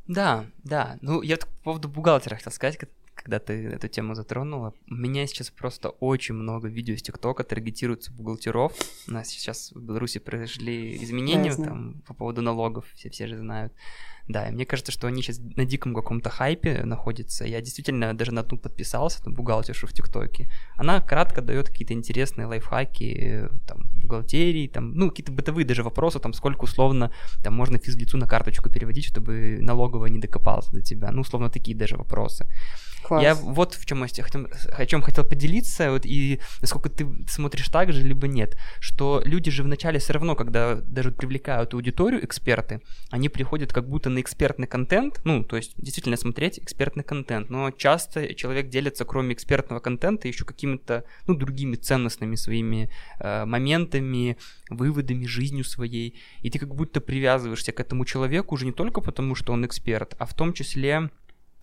[0.07, 0.97] Да, да.
[1.03, 2.79] Ну, я по поводу бухгалтера хотел сказать,
[3.29, 4.73] когда ты эту тему затронула.
[4.91, 8.73] У меня сейчас просто очень много видео из ТикТока таргетируются бухгалтеров.
[9.07, 13.37] У нас сейчас в Беларуси произошли изменения да, там, по поводу налогов, все, все же
[13.37, 13.75] знают.
[14.29, 17.47] Да, и мне кажется, что они сейчас на диком каком-то хайпе находятся.
[17.47, 20.51] Я действительно даже на ту подписался, на бухгалтершу в ТикТоке.
[20.77, 26.35] Она кратко дает какие-то интересные лайфхаки, там, бухгалтерии, там, ну, какие-то бытовые даже вопросы, там,
[26.35, 27.11] сколько условно
[27.43, 31.11] там можно физлицу на карточку переводить, чтобы налоговая не докопалась до тебя.
[31.11, 32.47] Ну, условно, такие даже вопросы.
[33.03, 33.23] Класс.
[33.23, 38.03] Я вот в чем о чем хотел поделиться, вот и насколько ты смотришь так же,
[38.03, 43.73] либо нет, что люди же вначале все равно, когда даже привлекают аудиторию, эксперты, они приходят
[43.73, 48.69] как будто на экспертный контент, ну, то есть действительно смотреть экспертный контент, но часто человек
[48.69, 52.91] делится, кроме экспертного контента, еще какими-то, ну, другими ценностными своими
[53.21, 54.37] э, моментами,
[54.71, 59.35] выводами, жизнью своей, и ты как будто привязываешься к этому человеку уже не только потому,
[59.35, 61.11] что он эксперт, а в том числе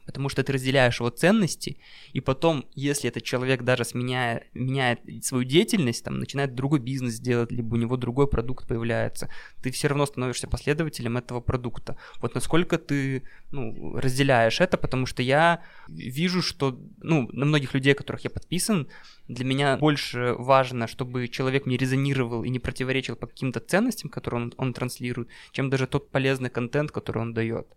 [0.06, 1.80] потому что ты разделяешь его ценности,
[2.14, 7.52] и потом, если этот человек даже сменяет, меняет свою деятельность, там, начинает другой бизнес делать,
[7.52, 9.30] либо у него другой продукт появляется,
[9.62, 11.98] ты все равно становишься последователем этого продукта.
[12.22, 17.94] Вот насколько ты ну, разделяешь это, потому что я вижу, что ну, на многих людей,
[17.94, 18.88] которых я подписан,
[19.28, 24.44] для меня больше важно, чтобы человек мне резонировал и не противоречил по каким-то ценностям, которые
[24.44, 27.68] он, он транслирует, чем даже тот полезный контент, который он дает.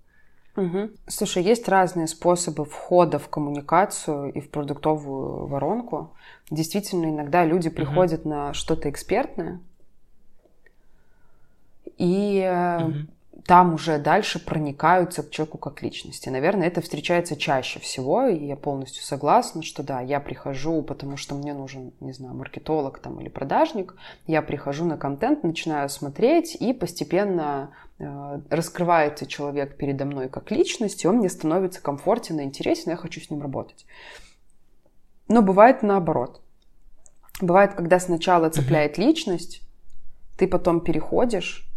[0.58, 0.90] Угу.
[1.06, 6.10] Слушай, есть разные способы входа в коммуникацию и в продуктовую воронку.
[6.50, 8.30] Действительно, иногда люди приходят угу.
[8.30, 9.60] на что-то экспертное,
[11.96, 12.40] и
[12.82, 12.92] угу.
[13.44, 16.28] там уже дальше проникаются к человеку как личности.
[16.28, 21.36] Наверное, это встречается чаще всего, и я полностью согласна, что да, я прихожу, потому что
[21.36, 23.94] мне нужен, не знаю, маркетолог там или продажник,
[24.26, 31.08] я прихожу на контент, начинаю смотреть и постепенно раскрывается человек передо мной как личность, и
[31.08, 33.86] он мне становится комфортен и интересен, и я хочу с ним работать.
[35.26, 36.40] Но бывает наоборот.
[37.40, 39.62] Бывает, когда сначала цепляет личность,
[40.36, 41.68] ты потом переходишь,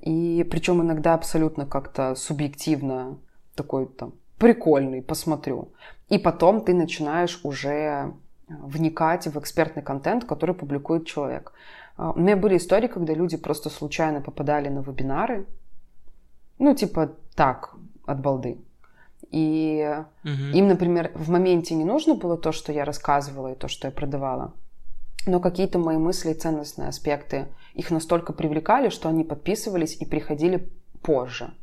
[0.00, 3.18] и причем иногда абсолютно как-то субъективно
[3.54, 5.72] такой там прикольный, посмотрю.
[6.08, 8.14] И потом ты начинаешь уже
[8.48, 11.52] вникать в экспертный контент, который публикует человек.
[11.96, 15.46] А, у меня были истории, когда люди просто случайно попадали на вебинары,
[16.58, 17.74] ну, типа так,
[18.06, 18.58] от балды.
[19.30, 20.30] И угу.
[20.30, 23.92] им, например, в моменте не нужно было то, что я рассказывала и то, что я
[23.92, 24.52] продавала,
[25.26, 30.70] но какие-то мои мысли и ценностные аспекты их настолько привлекали, что они подписывались и приходили
[31.02, 31.54] позже,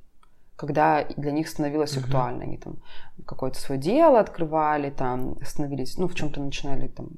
[0.55, 2.05] когда для них становилось угу.
[2.05, 2.43] актуально.
[2.43, 2.77] Они там
[3.25, 7.09] какое-то свое дело открывали, там становились, ну, в чем-то начинали там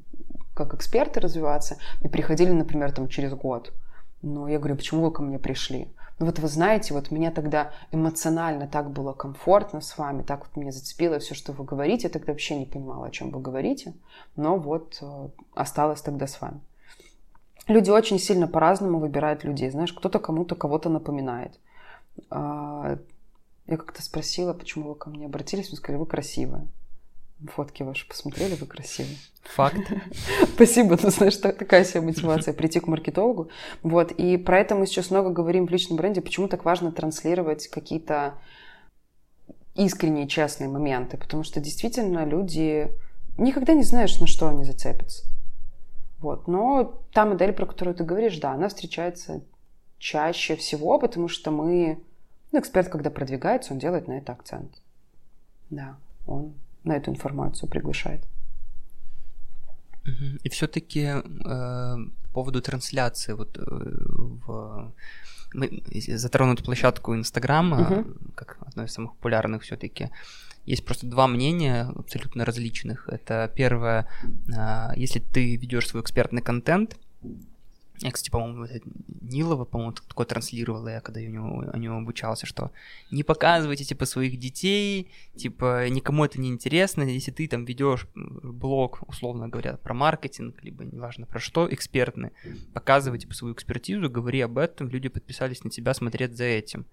[0.54, 3.74] как эксперты развиваться и приходили, например, там через год.
[4.22, 5.89] Но я говорю, почему вы ко мне пришли?
[6.20, 10.56] Ну вот вы знаете, вот меня тогда эмоционально так было комфортно с вами, так вот
[10.56, 12.04] меня зацепило все, что вы говорите.
[12.04, 13.93] Я тогда вообще не понимала, о чем вы говорите,
[14.36, 16.62] но вот э, осталась тогда с вами.
[17.68, 19.70] Люди очень сильно по-разному выбирают людей.
[19.72, 21.60] Знаешь, кто-то кому-то кого-то напоминает.
[22.30, 22.97] Э,
[23.66, 26.68] я как-то спросила, почему вы ко мне обратились, вы сказали, вы красивая.
[27.48, 29.18] Фотки ваши посмотрели, вы красивые.
[29.44, 29.91] Факт.
[30.56, 33.50] Спасибо, ну знаешь, такая себе мотивация прийти к маркетологу.
[33.82, 37.68] Вот, и про это мы сейчас много говорим в личном бренде, почему так важно транслировать
[37.68, 38.36] какие-то
[39.76, 42.91] искренние, честные моменты, потому что действительно люди
[43.38, 45.26] никогда не знаешь, на что они зацепятся.
[46.20, 46.48] Вот.
[46.48, 49.41] Но та модель, про которую ты говоришь, да, она встречается
[49.98, 52.00] чаще всего, потому что мы...
[52.52, 54.72] Ну, эксперт, когда продвигается, он делает на это акцент.
[55.70, 58.27] Да, он на эту информацию приглашает.
[60.43, 64.93] И все-таки э, по поводу трансляции, вот э, в
[65.53, 65.84] мы
[66.17, 68.34] затронут площадку Инстаграма, uh-huh.
[68.36, 70.09] как одной из самых популярных все-таки.
[70.65, 73.07] Есть просто два мнения абсолютно различных.
[73.07, 74.07] Это первое,
[74.47, 76.97] э, если ты ведешь свой экспертный контент,
[78.04, 78.68] я, кстати, по-моему,
[79.22, 82.72] Нилова, по-моему, такое транслировала я, когда я у него, у него обучался, что
[83.12, 89.08] не показывайте, типа, своих детей, типа, никому это не интересно, если ты там ведешь блог,
[89.08, 92.32] условно говоря, про маркетинг, либо неважно про что, экспертный,
[92.74, 96.86] показывай, типа, свою экспертизу, говори об этом, люди подписались на тебя смотреть за этим.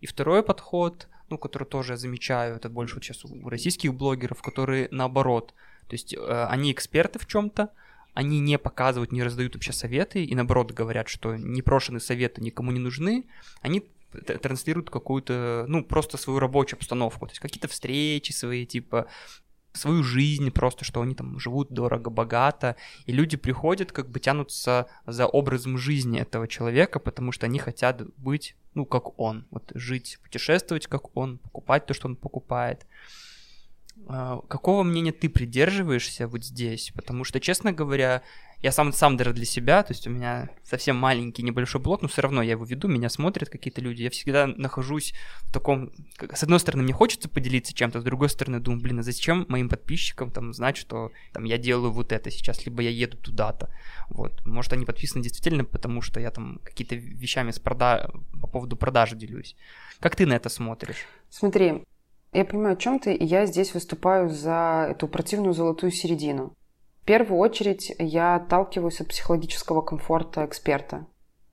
[0.00, 4.42] И второй подход, ну, который тоже я замечаю, это больше вот сейчас у российских блогеров,
[4.42, 5.54] которые наоборот,
[5.88, 7.70] то есть э, они эксперты в чем-то,
[8.14, 12.80] они не показывают, не раздают вообще советы, и наоборот говорят, что непрошенные советы никому не
[12.80, 13.26] нужны,
[13.60, 13.86] они
[14.42, 19.06] транслируют какую-то, ну, просто свою рабочую обстановку, то есть какие-то встречи свои, типа,
[19.72, 25.26] свою жизнь просто, что они там живут дорого-богато, и люди приходят, как бы тянутся за
[25.26, 30.86] образом жизни этого человека, потому что они хотят быть, ну, как он, вот жить, путешествовать,
[30.86, 32.86] как он, покупать то, что он покупает.
[34.08, 36.92] А, какого мнения ты придерживаешься вот здесь?
[36.94, 38.22] Потому что, честно говоря,
[38.62, 42.22] я сам, даже для себя, то есть у меня совсем маленький небольшой блог, но все
[42.22, 44.02] равно я его веду, меня смотрят какие-то люди.
[44.02, 45.90] Я всегда нахожусь в таком...
[46.32, 49.68] С одной стороны, мне хочется поделиться чем-то, с другой стороны, думаю, блин, а зачем моим
[49.68, 53.68] подписчикам там знать, что там я делаю вот это сейчас, либо я еду туда-то.
[54.08, 54.46] Вот.
[54.46, 58.12] Может, они подписаны действительно, потому что я там какие-то вещами с прода...
[58.40, 59.56] по поводу продажи делюсь.
[59.98, 61.06] Как ты на это смотришь?
[61.30, 61.82] Смотри,
[62.32, 66.54] Я понимаю, о чем ты, и я здесь выступаю за эту противную золотую середину.
[67.02, 71.06] В первую очередь я отталкиваюсь от психологического комфорта эксперта.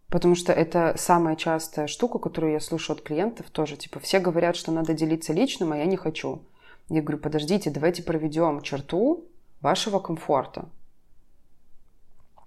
[0.08, 3.76] Потому что это самая частая штука, которую я слышу от клиентов тоже.
[3.76, 6.44] Типа, все говорят, что надо делиться личным, а я не хочу.
[6.88, 9.26] Я говорю, подождите, давайте проведем черту
[9.62, 10.70] вашего комфорта.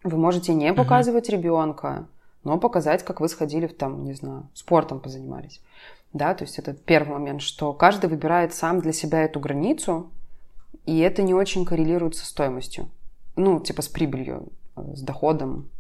[0.02, 2.08] Вы можете не показывать ребенка,
[2.42, 5.60] но показать, как вы сходили в там, не знаю, спортом позанимались.
[6.12, 10.10] Да, то есть это первый момент, что каждый выбирает сам для себя эту границу,
[10.84, 12.88] и это не очень коррелирует со стоимостью.
[13.36, 15.70] Ну, типа с прибылью, с доходом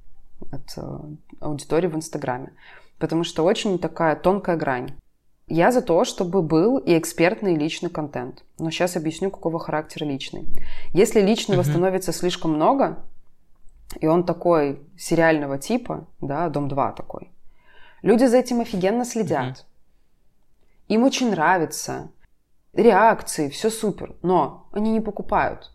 [0.50, 0.98] от э,
[1.40, 2.52] аудитории в Инстаграме.
[2.98, 4.94] Потому что очень такая тонкая грань.
[5.48, 8.44] Я за то, чтобы был и экспертный, и личный контент.
[8.58, 10.46] Но сейчас объясню, какого характера личный.
[10.94, 11.70] Если личного uh-huh.
[11.70, 13.04] становится слишком много,
[14.00, 17.30] и он такой сериального типа, да, Дом 2 такой,
[18.00, 19.58] люди за этим офигенно следят.
[19.58, 19.64] Uh-huh.
[20.92, 22.10] Им очень нравится.
[22.74, 24.14] Реакции, все супер.
[24.20, 25.72] Но они не покупают.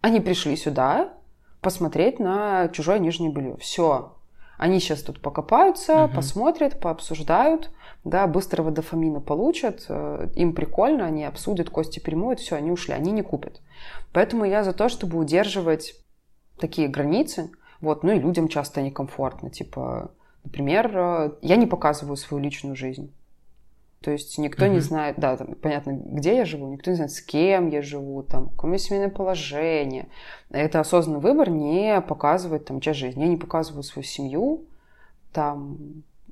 [0.00, 1.12] Они пришли сюда
[1.60, 3.58] посмотреть на чужое нижнее белье.
[3.58, 4.16] Все.
[4.56, 6.14] Они сейчас тут покопаются, угу.
[6.14, 7.72] посмотрят, пообсуждают,
[8.04, 13.12] да, быстрого дофамина получат, э, им прикольно, они обсудят, кости перемоют, все, они ушли, они
[13.12, 13.60] не купят.
[14.14, 15.94] Поэтому я за то, чтобы удерживать
[16.58, 17.50] такие границы,
[17.82, 20.12] вот, ну и людям часто некомфортно, типа,
[20.44, 23.12] например, э, я не показываю свою личную жизнь.
[24.04, 24.70] То есть никто mm-hmm.
[24.70, 28.22] не знает, да, там, понятно, где я живу, никто не знает, с кем я живу,
[28.22, 30.08] там, какое у меня семейное положение.
[30.50, 33.22] Это осознанный выбор не показывать там часть жизни.
[33.22, 34.66] Я не показываю свою семью,
[35.32, 35.78] там,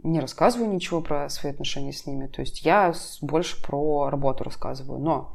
[0.03, 2.27] не рассказываю ничего про свои отношения с ними.
[2.27, 2.93] То есть я
[3.23, 5.01] больше про работу рассказываю.
[5.01, 5.35] Но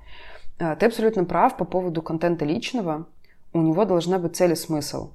[0.59, 3.07] э, ты абсолютно прав по поводу контента личного.
[3.51, 5.09] У него должна быть цель и смысл.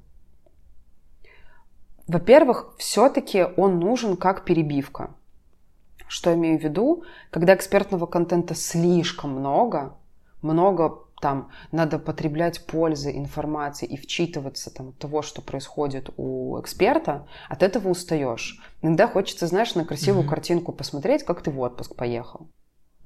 [2.08, 5.14] Во-первых, все-таки он нужен как перебивка.
[6.12, 7.04] Что имею в виду?
[7.30, 9.96] Когда экспертного контента слишком много,
[10.42, 17.26] много там надо потреблять пользы информации и вчитываться там от того, что происходит у эксперта,
[17.48, 18.60] от этого устаешь.
[18.82, 20.28] Иногда хочется, знаешь, на красивую mm-hmm.
[20.28, 22.46] картинку посмотреть, как ты в отпуск поехал.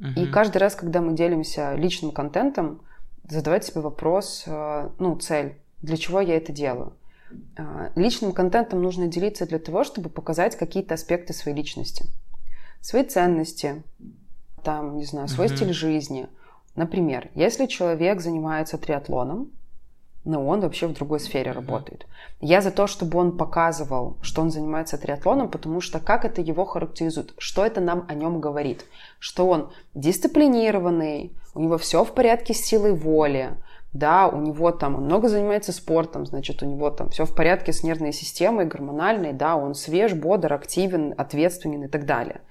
[0.01, 0.15] Mm-hmm.
[0.17, 2.83] И каждый раз, когда мы делимся личным контентом,
[3.23, 6.97] задавать себе вопрос, э, ну, цель, для чего я это делаю.
[7.57, 12.11] Э, личным контентом нужно делиться для того, чтобы показать какие-то аспекты своей личности
[12.87, 13.83] свои ценности,
[14.63, 15.57] там, не знаю, свой mm-hmm.
[15.57, 16.29] стиль жизни.
[16.77, 19.51] Например, если человек занимается триатлоном,
[20.25, 21.55] но он вообще в другой сфере mm-hmm.
[21.55, 22.07] работает.
[22.41, 26.65] Я за то, чтобы он показывал, что он занимается триатлоном, потому что как это его
[26.65, 28.85] характеризует, что это нам о нем говорит,
[29.19, 33.57] что он дисциплинированный, у него все в порядке с силой воли,
[33.93, 37.73] да, у него там, он много занимается спортом, значит, у него там все в порядке
[37.73, 42.43] с нервной системой, гормональной, да, он свеж, бодр, активен, ответственен и так далее.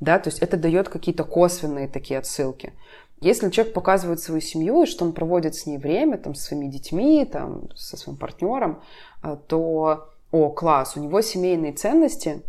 [0.00, 2.72] Да, то есть это дает какие-то косвенные такие отсылки.
[3.20, 6.68] Если человек показывает свою семью, и что он проводит с ней время, там, со своими
[6.68, 8.82] детьми, там, со своим партнером,
[9.22, 12.42] э, то, о, класс, у него семейные ценности,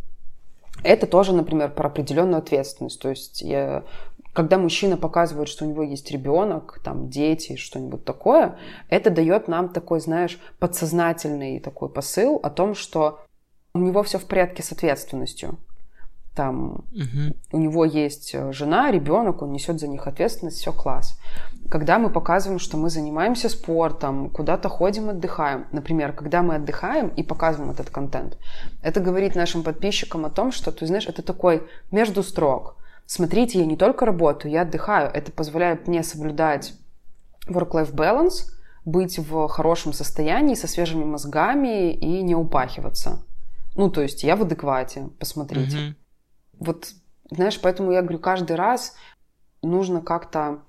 [0.83, 2.99] это тоже, например, про определенную ответственность.
[2.99, 3.83] То есть я,
[4.33, 8.57] когда мужчина показывает, что у него есть ребенок, там, дети, что-нибудь такое,
[8.89, 13.21] это дает нам такой, знаешь, подсознательный такой посыл о том, что
[13.73, 15.57] у него все в порядке с ответственностью.
[16.35, 17.35] Там угу.
[17.53, 21.17] у него есть э, жена, ребенок, он несет за них ответственность, все класс.
[21.69, 27.23] Когда мы показываем, что мы занимаемся спортом, куда-то ходим, отдыхаем, например, когда мы отдыхаем и
[27.23, 28.37] показываем этот контент,
[28.83, 32.75] это говорит нашим подписчикам о том, что, ты знаешь, это такой между строк
[33.05, 35.09] смотрите, я не только работаю, я отдыхаю.
[35.13, 36.73] Это позволяет мне соблюдать
[37.47, 38.51] work-life balance,
[38.83, 43.23] быть в хорошем состоянии, со свежими мозгами и не упахиваться.
[43.75, 45.77] Ну, то есть я в адеквате, посмотрите.
[45.77, 45.95] Mm-hmm.
[46.59, 46.89] Вот,
[47.29, 48.95] знаешь, поэтому я говорю, каждый раз
[49.61, 50.59] нужно как-то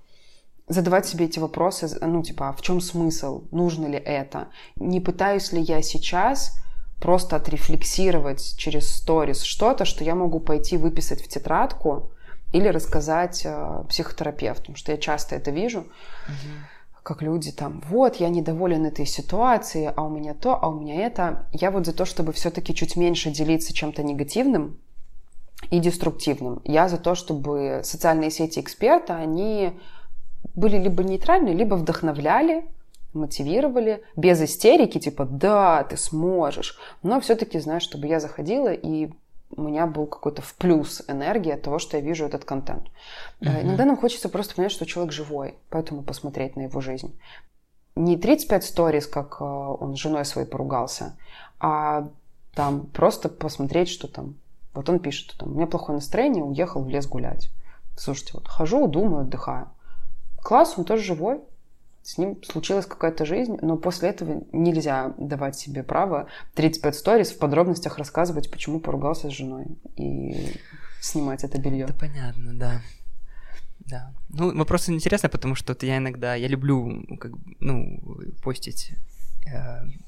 [0.68, 4.48] задавать себе эти вопросы, ну, типа, а в чем смысл, нужно ли это?
[4.76, 6.56] Не пытаюсь ли я сейчас
[7.00, 12.10] просто отрефлексировать через сторис что-то, что я могу пойти выписать в тетрадку,
[12.52, 17.02] или рассказать э, психотерапевту, потому что я часто это вижу, угу.
[17.02, 21.06] как люди там, вот, я недоволен этой ситуацией, а у меня то, а у меня
[21.06, 21.46] это.
[21.52, 24.78] Я вот за то, чтобы все-таки чуть меньше делиться чем-то негативным
[25.70, 26.60] и деструктивным.
[26.64, 29.72] Я за то, чтобы социальные сети эксперта, они
[30.54, 32.66] были либо нейтральны, либо вдохновляли,
[33.12, 36.78] мотивировали, без истерики, типа, да, ты сможешь.
[37.02, 39.10] Но все-таки, знаешь, чтобы я заходила и
[39.50, 42.88] у меня был какой-то в плюс энергия от того, что я вижу этот контент.
[43.40, 43.62] Uh-huh.
[43.62, 47.18] Иногда нам хочется просто понять, что человек живой, поэтому посмотреть на его жизнь.
[47.94, 51.16] Не 35 сториз, как э, он с женой своей поругался,
[51.60, 52.08] а
[52.54, 54.34] там просто посмотреть, что там.
[54.76, 57.50] Вот он пишет, там, у меня плохое настроение, уехал в лес гулять.
[57.96, 59.68] Слушайте, вот хожу, думаю, отдыхаю.
[60.42, 61.40] класс, он тоже живой,
[62.02, 67.38] с ним случилась какая-то жизнь, но после этого нельзя давать себе право 35 сторис в
[67.38, 69.66] подробностях рассказывать, почему поругался с женой
[69.96, 70.52] и
[71.00, 71.84] снимать это белье.
[71.84, 72.82] Это понятно, да.
[73.80, 74.12] Да.
[74.28, 78.00] Ну, вопрос интересный, потому что я иногда, я люблю, как, ну,
[78.42, 78.92] постить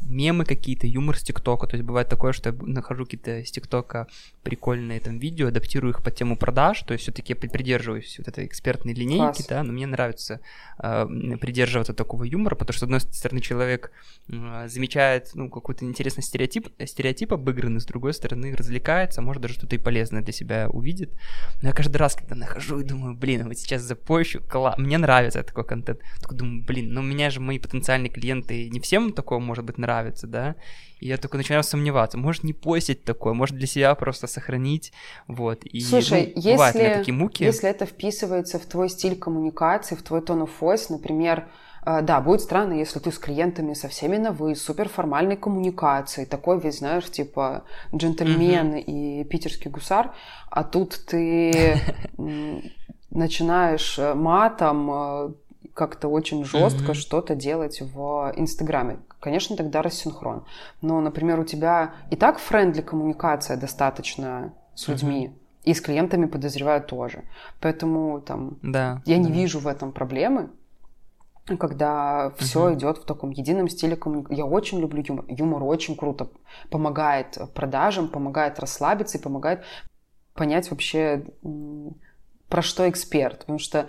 [0.09, 1.67] мемы какие-то, юмор с ТикТока.
[1.67, 4.07] То есть бывает такое, что я нахожу какие-то с ТикТока
[4.43, 8.47] прикольные там видео, адаптирую их под тему продаж, то есть все-таки я придерживаюсь вот этой
[8.47, 9.47] экспертной линейки, Класс.
[9.47, 10.41] да, но мне нравится
[10.79, 11.07] э,
[11.41, 13.93] придерживаться такого юмора, потому что, с одной стороны, человек
[14.29, 19.77] э, замечает, ну, какой-то интересный стереотип, стереотип обыгранный, с другой стороны, развлекается, может даже что-то
[19.77, 21.13] и полезное для себя увидит.
[21.61, 24.75] Но я каждый раз, когда нахожу и думаю, блин, вот сейчас запущу, кла...
[24.79, 28.81] мне нравится такой контент, только думаю, блин, но у меня же мои потенциальные клиенты не
[28.81, 30.55] всем так такое, может быть, нравится, да,
[31.01, 34.93] и я только начинаю сомневаться, может не постить такое, может для себя просто сохранить,
[35.27, 37.45] вот, и Слушай, ну, если, такие муки.
[37.45, 41.47] если это вписывается в твой стиль коммуникации, в твой тон of voice, например,
[41.85, 46.25] э, да, будет странно, если ты с клиентами со всеми на вы, супер формальной коммуникации,
[46.25, 47.65] такой весь, знаешь, типа
[47.95, 48.81] джентльмен mm-hmm.
[48.81, 50.15] и питерский гусар,
[50.51, 51.79] а тут ты
[53.11, 55.33] начинаешь э, матом э,
[55.75, 56.95] как-то очень жестко mm-hmm.
[56.95, 58.99] что-то делать в Инстаграме.
[59.21, 60.45] Конечно, тогда рассинхрон.
[60.81, 65.65] Но, например, у тебя и так friendly коммуникация достаточно с людьми, mm-hmm.
[65.65, 67.25] и с клиентами, подозреваю, тоже.
[67.61, 70.51] Поэтому там да, я не вижу в этом проблемы,
[71.59, 72.75] когда все uh-huh.
[72.75, 74.37] идет в таком едином стиле коммуникации.
[74.37, 75.25] Я очень люблю юмор.
[75.29, 76.29] Юмор очень круто
[76.71, 79.65] помогает продажам, помогает расслабиться и помогает
[80.35, 81.25] понять вообще,
[82.49, 83.41] про что эксперт.
[83.41, 83.89] Потому что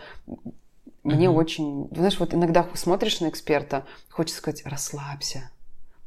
[1.09, 1.35] мне mm-hmm.
[1.35, 1.87] очень...
[1.91, 5.51] Знаешь, вот иногда смотришь на эксперта, хочется сказать, расслабься.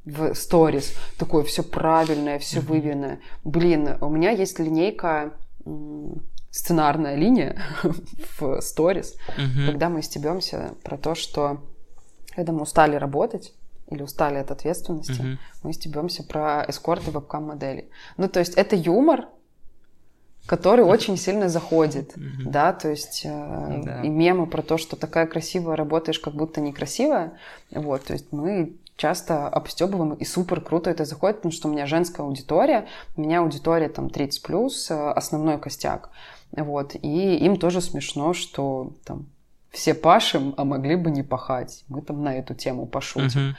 [0.05, 2.67] В сторис такое все правильное, все mm-hmm.
[2.67, 3.21] выверенное.
[3.45, 5.35] Блин, у меня есть линейка
[6.51, 7.63] сценарная линия
[8.39, 9.67] в сторис, mm-hmm.
[9.67, 11.63] когда мы стебемся про то, что
[12.35, 13.55] когда мы устали работать,
[13.93, 15.39] или устали от ответственности, mm-hmm.
[15.63, 17.91] мы стебемся про эскорты вебкам-модели.
[18.17, 19.29] Ну, то есть это юмор,
[20.47, 22.51] который очень сильно заходит, mm-hmm.
[22.51, 24.03] да, то есть э, да.
[24.03, 27.39] и мемы про то, что такая красивая работаешь, как будто некрасивая,
[27.71, 31.87] вот, то есть мы часто обстебываем, и супер круто это заходит, потому что у меня
[31.87, 32.87] женская аудитория,
[33.17, 36.11] у меня аудитория там 30 плюс, э, основной костяк,
[36.51, 39.27] вот, и им тоже смешно, что там
[39.71, 41.85] все пашем, а могли бы не пахать.
[41.89, 43.41] Мы там на эту тему пошутим.
[43.41, 43.55] Uh-huh.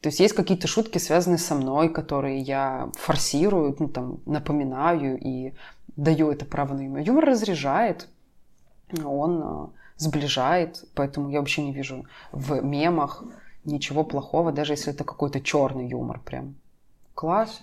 [0.00, 5.54] То есть есть какие-то шутки, связанные со мной, которые я форсирую, ну, там, напоминаю и
[5.98, 7.00] даю это право на юмор.
[7.02, 8.08] Юмор разряжает,
[9.04, 13.24] он а, сближает, поэтому я вообще не вижу в мемах
[13.64, 16.54] ничего плохого, даже если это какой-то черный юмор прям.
[17.14, 17.60] Класс.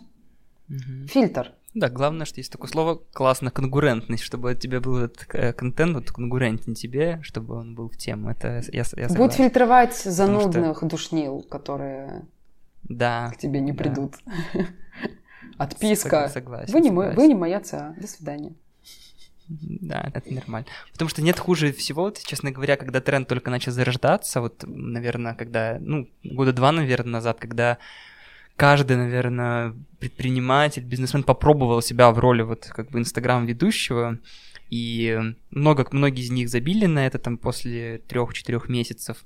[0.69, 1.07] Угу.
[1.07, 1.53] Фильтр.
[1.73, 5.95] Да, главное, что есть такое слово классно конкурентность, чтобы у тебя был этот э, контент
[5.95, 8.29] вот, конкурентен тебе, чтобы он был в тему.
[8.29, 9.15] Это я, я согласен.
[9.15, 10.85] Будет фильтровать занудных что...
[10.85, 12.25] душнил, которые
[12.83, 13.77] да, к тебе не да.
[13.83, 14.15] придут.
[15.57, 16.29] Отписка.
[16.29, 16.73] Согласен.
[16.73, 17.15] Вы не, согласен.
[17.15, 17.95] вы не моя ЦА.
[17.97, 18.53] До свидания.
[19.47, 20.67] Да, это нормально.
[20.91, 25.35] Потому что нет хуже всего, вот, честно говоря, когда тренд только начал зарождаться, вот, наверное,
[25.35, 27.77] когда, ну, года два, наверное, назад, когда
[28.55, 34.19] каждый, наверное, предприниматель, бизнесмен попробовал себя в роли вот как бы инстаграм-ведущего,
[34.71, 35.19] и
[35.51, 39.23] много, многие из них забили на это там после трех-четырех месяцев.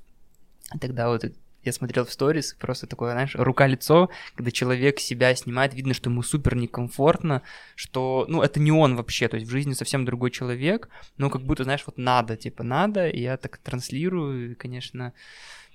[0.80, 1.24] Тогда вот
[1.64, 6.22] я смотрел в сторис, просто такое, знаешь, рука-лицо, когда человек себя снимает, видно, что ему
[6.22, 7.42] супер некомфортно,
[7.74, 11.42] что, ну, это не он вообще, то есть в жизни совсем другой человек, но как
[11.42, 15.12] будто, знаешь, вот надо, типа, надо, и я так транслирую, и, конечно,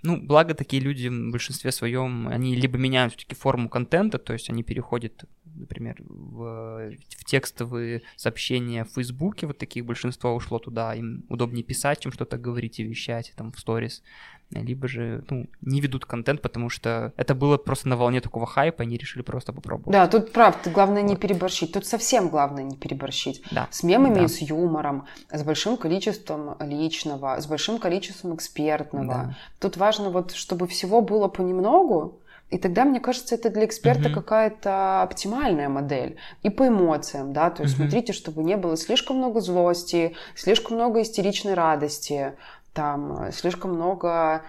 [0.06, 4.50] ну, благо такие люди в большинстве своем, они либо меняют все-таки форму контента, то есть
[4.50, 5.26] они переходят,
[5.56, 12.02] например, в, в текстовые сообщения в Фейсбуке, вот таких большинство ушло туда, им удобнее писать,
[12.02, 14.04] чем что-то говорить и вещать там в сторис
[14.52, 18.84] либо же ну, не ведут контент, потому что это было просто на волне такого хайпа,
[18.84, 19.91] они решили просто попробовать.
[19.91, 21.10] Да, тут прав, главное вот.
[21.10, 21.74] не переборщить.
[21.74, 23.41] Тут совсем главное не переборщить.
[23.52, 23.68] Да.
[23.72, 24.28] С мемами, да.
[24.28, 29.06] с юмором, с большим количеством личного, с большим количеством экспертного.
[29.06, 29.38] Да.
[29.60, 32.20] Тут важно вот, чтобы всего было понемногу,
[32.52, 34.14] и тогда, мне кажется, это для эксперта uh-huh.
[34.14, 36.18] какая-то оптимальная модель.
[36.43, 37.80] И по эмоциям, да, то есть uh-huh.
[37.80, 42.34] смотрите, чтобы не было слишком много злости, слишком много истеричной радости,
[42.76, 44.44] там э, слишком много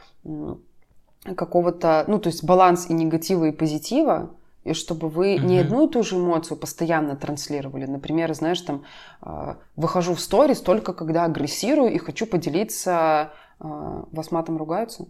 [1.24, 4.31] какого-то, ну, то есть баланс и негатива, и позитива,
[4.64, 5.45] и чтобы вы mm-hmm.
[5.47, 7.87] не одну и ту же эмоцию постоянно транслировали.
[7.87, 8.83] Например, знаешь, там,
[9.22, 13.33] э, выхожу в сторис только когда агрессирую и хочу поделиться...
[13.61, 15.07] Э, вас матом ругаются?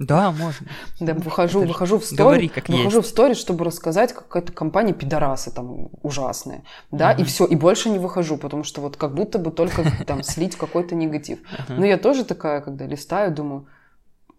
[0.00, 0.66] Да, можно.
[0.98, 3.08] Да, выхожу, Это выхожу в сторис, говори, как выхожу есть.
[3.08, 7.90] в сторис, чтобы рассказать, как какая-то компания пидорасы там ужасные, да, и все, и больше
[7.90, 11.38] не выхожу, потому что вот как будто бы только там слить какой-то негатив.
[11.68, 13.66] Но я тоже такая, когда листаю, думаю,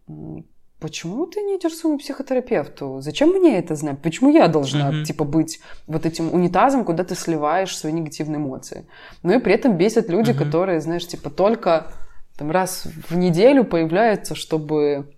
[0.10, 0.46] «М,
[0.80, 3.02] почему ты не идешь к своему психотерапевту?
[3.02, 4.02] Зачем мне это знать?
[4.02, 8.88] Почему я должна, типа, быть вот этим унитазом, куда ты сливаешь свои негативные эмоции?
[9.22, 11.92] Ну и при этом бесят люди, которые, знаешь, типа, только
[12.36, 15.14] там раз в неделю появляются, чтобы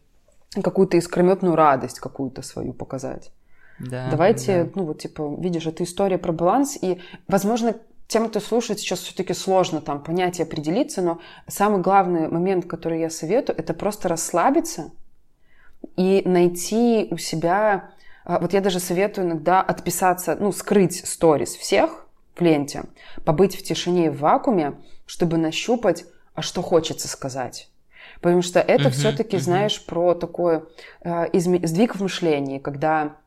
[0.61, 3.31] какую-то искрометную радость какую-то свою показать.
[3.79, 4.71] Да, Давайте, да.
[4.75, 7.75] ну вот, типа, видишь, это история про баланс, и, возможно,
[8.07, 12.99] тем, кто слушает, сейчас все-таки сложно там понять и определиться, но самый главный момент, который
[12.99, 14.91] я советую, это просто расслабиться
[15.95, 17.91] и найти у себя...
[18.23, 22.83] а, Вот я даже советую иногда отписаться, ну, скрыть сторис всех в ленте,
[23.25, 24.75] побыть в тишине и в вакууме,
[25.05, 27.69] чтобы нащупать, а что хочется сказать.
[28.23, 29.43] Потому что это Мгм, все-таки, мгм.
[29.43, 30.63] знаешь, про такой
[31.03, 33.17] э, изме- сдвиг в мышлении, когда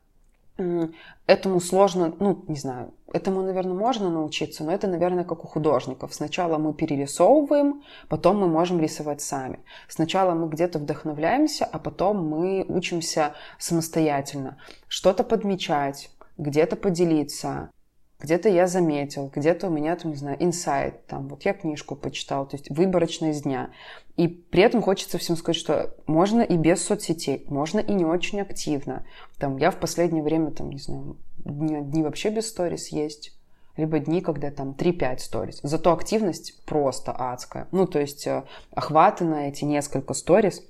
[0.59, 0.95] м,
[1.27, 6.15] этому сложно, ну, не знаю, этому, наверное, можно научиться, но это, наверное, как у художников.
[6.15, 9.61] Сначала мы перерисовываем, потом мы можем рисовать сами.
[9.89, 14.57] Сначала мы где-то вдохновляемся, а потом мы учимся самостоятельно.
[14.89, 17.71] Что-то подмечать, где-то поделиться,
[18.19, 22.47] где-то я заметил, где-то у меня, там, не знаю, инсайт, там, вот я книжку почитал,
[22.47, 23.71] то есть выборочно из дня.
[24.17, 28.41] И при этом хочется всем сказать, что можно и без соцсетей, можно и не очень
[28.41, 29.05] активно.
[29.39, 33.37] Там, я в последнее время, там, не знаю, дни, дни вообще без сторис есть,
[33.77, 35.61] либо дни, когда там 3-5 сторис.
[35.63, 37.69] Зато активность просто адская.
[37.73, 40.63] Ну, то есть э, охваты на эти несколько сторис,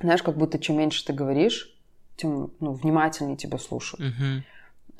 [0.00, 1.76] знаешь, как будто чем меньше ты говоришь,
[2.16, 4.14] тем ну, внимательнее тебя слушают.
[4.14, 4.44] Мгм.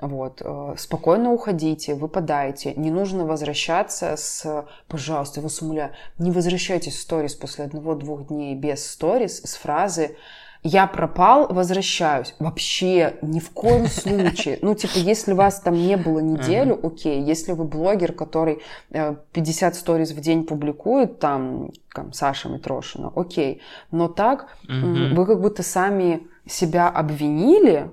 [0.00, 0.40] Вот.
[0.42, 2.74] э, Спокойно уходите, выпадайте.
[2.74, 4.64] Не нужно возвращаться с...
[4.88, 10.16] Пожалуйста, вас умоляю, не возвращайтесь в сторис после одного-двух дней без сторис с фразы
[10.62, 12.34] «Я пропал, возвращаюсь».
[12.38, 14.58] Вообще, ни в коем случае.
[14.62, 17.22] Ну, типа, если вас там не было неделю, окей.
[17.22, 23.60] Если вы блогер, который э, 50 сториз в день публикует, там, там Саша Митрошина, окей.
[23.90, 27.90] Но так вы как будто сами себя обвинили,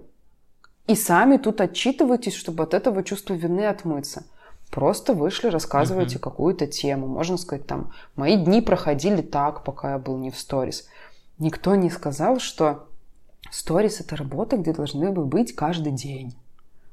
[0.88, 4.24] и сами тут отчитываетесь, чтобы от этого чувства вины отмыться.
[4.72, 6.22] Просто вышли, рассказываете Мгм.
[6.24, 7.08] какую-то тему.
[7.08, 10.88] Можно сказать, там, мои дни проходили так, пока я был не в сторис.
[11.40, 12.88] Никто не сказал, что
[13.52, 16.36] сторис– это работа, где должны вы быть каждый день.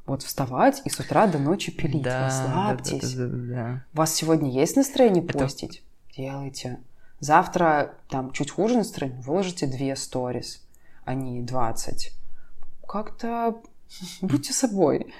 [0.06, 2.02] Вот вставать и с утра до ночи пилить.
[2.02, 3.14] Да, да, Расслабьтесь.
[3.14, 3.84] да, да, да, да.
[3.94, 5.82] У вас сегодня есть настроение Это- постить?
[6.16, 6.78] Делайте.
[7.20, 10.62] Завтра там чуть хуже настроение, выложите две сторис,
[11.06, 12.12] а не 20.
[12.86, 13.56] Как-то
[14.20, 15.12] будьте собой.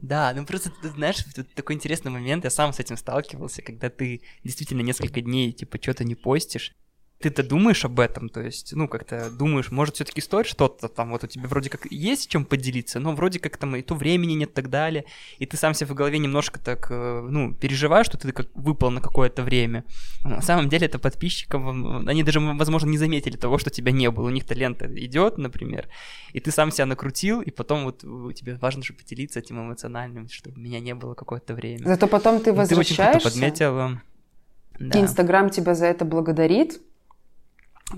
[0.00, 3.90] Да, ну просто ты знаешь, тут такой интересный момент, я сам с этим сталкивался, когда
[3.90, 6.72] ты действительно несколько дней, типа, что-то не постишь,
[7.24, 11.24] ты-то думаешь об этом, то есть, ну, как-то думаешь, может, все-таки стоит что-то там, вот
[11.24, 14.50] у тебя вроде как есть чем поделиться, но вроде как там и то времени нет
[14.50, 15.06] и так далее,
[15.38, 18.90] и ты сам себе в голове немножко так, э, ну, переживаешь, что ты как выпал
[18.90, 19.84] на какое-то время.
[20.22, 24.10] А На самом деле это подписчикам, они даже, возможно, не заметили того, что тебя не
[24.10, 25.88] было, у них талент идет, например,
[26.34, 28.00] и ты сам себя накрутил, и потом вот
[28.34, 31.86] тебе важно же поделиться этим эмоциональным, чтобы меня не было какое-то время.
[31.86, 34.02] Зато потом ты И Ты очень возвращаешься, подметила.
[34.78, 36.80] Да, Инстаграм тебя за это благодарит,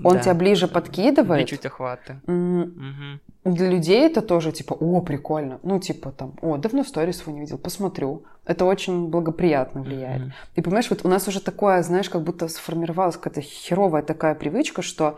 [0.03, 0.19] он да.
[0.19, 1.43] тебя ближе подкидывает.
[1.43, 2.19] Увеличивать охваты.
[2.27, 3.21] М, Мгм.
[3.45, 5.59] Для людей это тоже типа, о, прикольно.
[5.63, 8.23] Ну, типа там, о, давно сторис его не видел, посмотрю.
[8.45, 10.21] Это очень благоприятно влияет.
[10.21, 10.33] Мгм.
[10.55, 14.81] И понимаешь, вот у нас уже такое, знаешь, как будто сформировалась какая-то херовая такая привычка,
[14.81, 15.17] что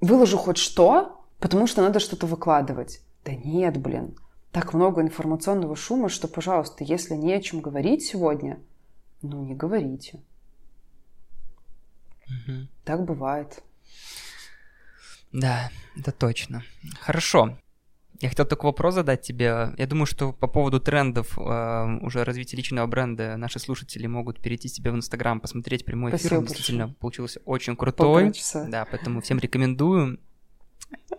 [0.00, 3.00] выложу хоть что, потому что надо что-то выкладывать.
[3.24, 4.16] Да нет, блин.
[4.50, 8.58] Так много информационного шума, что, пожалуйста, если не о чем говорить сегодня,
[9.22, 10.20] ну не говорите.
[12.28, 12.68] Мгм.
[12.84, 13.62] Так бывает.
[15.32, 16.62] Да, это точно.
[17.00, 17.58] Хорошо.
[18.20, 19.74] Я хотел такой вопрос задать тебе.
[19.76, 24.68] Я думаю, что по поводу трендов э, уже развития личного бренда наши слушатели могут перейти
[24.68, 26.20] тебе в Инстаграм, посмотреть прямой эфир.
[26.20, 28.32] Спасибо Он действительно получился очень крутой.
[28.32, 28.64] часа.
[28.68, 30.20] Да, поэтому всем рекомендую.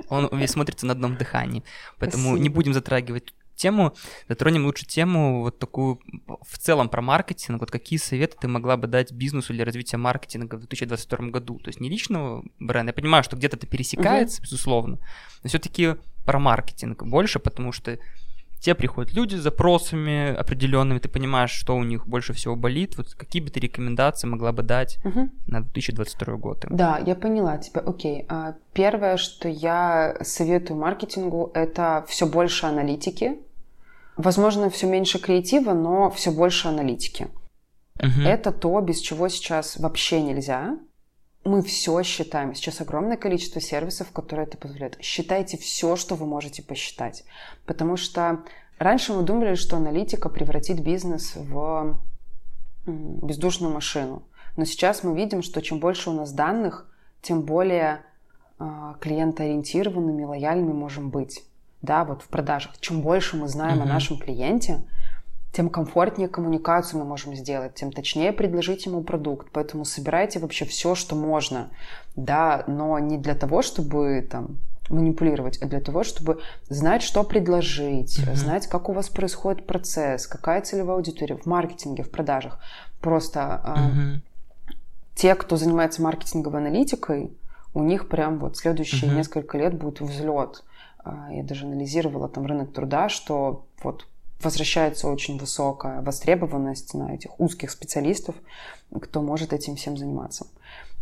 [0.08, 1.64] Он весь смотрится на одном дыхании.
[2.00, 2.56] Поэтому не Спасибо.
[2.56, 3.94] будем затрагивать тему,
[4.28, 6.00] затронем лучше тему вот такую
[6.48, 7.60] в целом про маркетинг.
[7.60, 11.60] Вот какие советы ты могла бы дать бизнесу для развития маркетинга в 2022 году?
[11.60, 12.90] То есть не личного бренда.
[12.90, 15.00] Я понимаю, что где-то это пересекается, безусловно,
[15.44, 15.96] но все-таки
[16.26, 18.00] про маркетинг больше, потому что
[18.64, 22.98] тебе приходят люди с запросами определенными, ты понимаешь, что у них больше всего болит.
[22.98, 25.32] Вот какие бы ты рекомендации могла бы дать Мгм.
[25.48, 26.66] на 2022 год?
[26.66, 26.76] им?
[26.76, 27.82] Да, я поняла тебя.
[27.82, 28.26] Окей.
[28.30, 33.38] А, Первое, что я советую маркетингу, это все больше аналитики.
[34.18, 37.28] Возможно, все меньше креатива, но все больше аналитики.
[38.02, 38.26] Мгм.
[38.26, 40.78] Это то, без чего сейчас вообще нельзя.
[41.44, 42.56] Мы все считаем.
[42.56, 44.98] Сейчас огромное количество сервисов, которые это позволяют.
[45.02, 47.26] Считайте все, что вы можете посчитать.
[47.66, 48.44] Потому что
[48.80, 52.00] раньше мы думали, что аналитика превратит бизнес в
[52.86, 54.24] бездушную машину.
[54.56, 56.88] Но сейчас мы видим, что чем больше у нас данных,
[57.22, 58.02] тем более
[58.60, 61.44] э, клиентоориентированными, лояльными можем быть.
[61.82, 62.80] Да, вот в продажах.
[62.80, 63.84] Чем больше мы знаем mm-hmm.
[63.84, 64.86] о нашем клиенте,
[65.54, 69.48] тем комфортнее коммуникацию мы можем сделать, тем точнее предложить ему продукт.
[69.54, 71.70] Поэтому собирайте вообще все, что можно,
[72.16, 74.58] да, но не для того, чтобы там
[74.90, 78.36] манипулировать, а для того, чтобы знать, что предложить, mm-hmm.
[78.36, 82.60] знать, как у вас происходит процесс, какая целевая аудитория в маркетинге, в продажах.
[83.00, 84.16] Просто mm-hmm.
[84.16, 84.74] э,
[85.14, 87.32] те, кто занимается маркетинговой аналитикой,
[87.76, 89.16] у них прям вот следующие mm-hmm.
[89.16, 90.64] несколько лет будет взлет.
[91.06, 94.08] Э, я даже анализировала там рынок труда, что вот
[94.44, 98.36] возвращается очень высокая востребованность на этих узких специалистов,
[99.02, 100.48] кто может этим всем заниматься.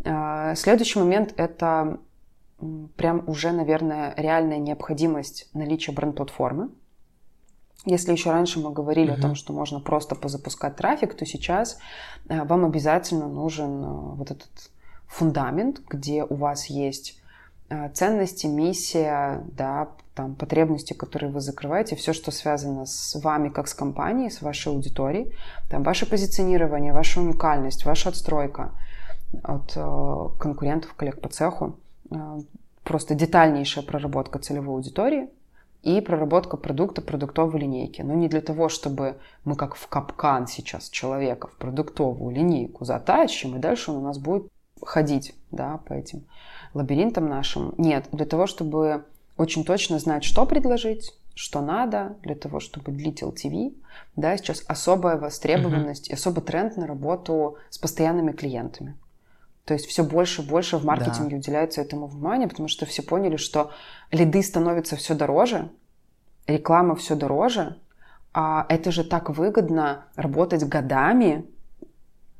[0.04, 1.98] А, следующий момент– это
[2.96, 6.70] прям уже, наверное, реальная необходимость наличия бренд-платформы.
[7.84, 9.18] Если еще раньше мы говорили mm-hmm.
[9.18, 11.78] о том, что можно просто позапускать трафик, то сейчас
[12.28, 14.70] э, вам обязательно нужен э, вот этот
[15.08, 17.20] фундамент, где у вас есть
[17.68, 23.68] э, ценности, миссия, да, там, потребности, которые вы закрываете, все, что связано с вами как
[23.68, 25.32] с компанией, с вашей аудиторией,
[25.70, 28.72] там, ваше позиционирование, ваша уникальность, ваша отстройка
[29.42, 31.78] от э, конкурентов, коллег по цеху,
[32.10, 32.40] э,
[32.84, 35.28] просто детальнейшая проработка целевой аудитории
[35.82, 38.02] и проработка продукта, продуктовой линейки.
[38.02, 43.56] Но не для того, чтобы мы как в капкан сейчас человека в продуктовую линейку затащим,
[43.56, 44.46] и дальше он у нас будет
[44.84, 46.24] ходить да, по этим
[46.74, 47.74] лабиринтам нашим.
[47.78, 49.04] Нет, для того, чтобы
[49.42, 53.74] очень точно знать, что предложить, что надо для того, чтобы длить LTV.
[54.16, 58.96] Да, сейчас особая востребованность и особый тренд на работу с постоянными клиентами.
[59.64, 61.36] То есть все больше и больше в маркетинге да.
[61.36, 63.70] уделяется этому внимание, потому что все поняли, что
[64.10, 65.70] лиды становятся все дороже,
[66.46, 67.78] реклама все дороже,
[68.34, 71.46] а это же так выгодно работать годами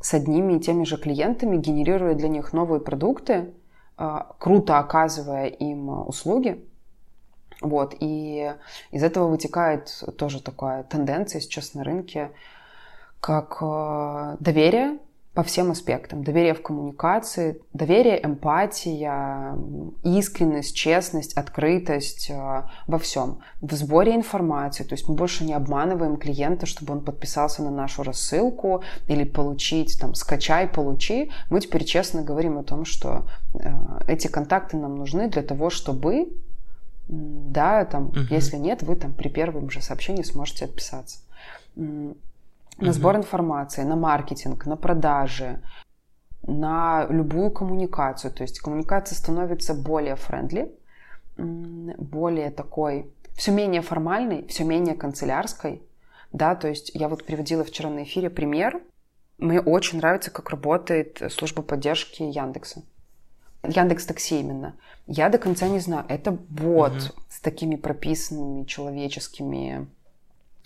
[0.00, 3.54] с одними и теми же клиентами, генерируя для них новые продукты,
[3.96, 6.66] а, круто оказывая им услуги.
[7.60, 8.52] Вот, и
[8.90, 12.30] из этого вытекает тоже такая тенденция сейчас на рынке,
[13.20, 14.98] как э, доверие
[15.34, 16.24] по всем аспектам.
[16.24, 19.56] Доверие в коммуникации, доверие, эмпатия,
[20.02, 23.38] искренность, честность, открытость э, во всем.
[23.62, 24.84] В сборе информации.
[24.84, 29.98] То есть мы больше не обманываем клиента, чтобы он подписался на нашу рассылку или получить,
[29.98, 31.30] там, скачай, получи.
[31.48, 33.70] Мы теперь честно говорим о том, что э,
[34.08, 36.28] эти контакты нам нужны для того, чтобы
[37.12, 38.20] да, там, угу.
[38.30, 41.18] если нет, вы там при первом же сообщении сможете отписаться.
[41.76, 42.14] На
[42.78, 42.93] угу.
[42.93, 45.60] сбор информации, на маркетинг, на продажи,
[46.47, 48.32] на любую коммуникацию.
[48.32, 50.72] То есть коммуникация становится более френдли,
[51.36, 55.82] более такой, все менее формальной, все менее канцелярской.
[56.32, 58.80] Да, то есть я вот приводила вчера на эфире пример.
[59.36, 62.82] Мне очень нравится, как работает служба поддержки Яндекса.
[63.62, 64.74] Яндекс Такси именно.
[65.06, 66.05] Я до конца не знаю.
[66.09, 67.22] Это бот угу.
[67.28, 69.89] с такими прописанными человеческими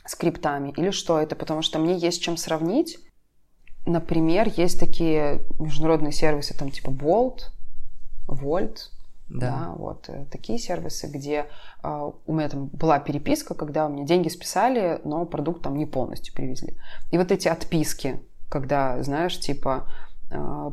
[0.06, 1.36] скриптами или что это?
[1.36, 2.98] Потому что мне есть чем сравнить.
[3.86, 7.50] Например, есть такие международные сервисы, там типа Bolt,
[8.26, 8.78] Volt,
[9.28, 9.50] да.
[9.50, 11.46] да, вот э, такие сервисы, где
[11.82, 15.86] э, у меня там была переписка, когда у меня деньги списали, но продукт там не
[15.86, 16.74] полностью привезли.
[17.12, 19.88] И вот эти отписки, когда, знаешь, типа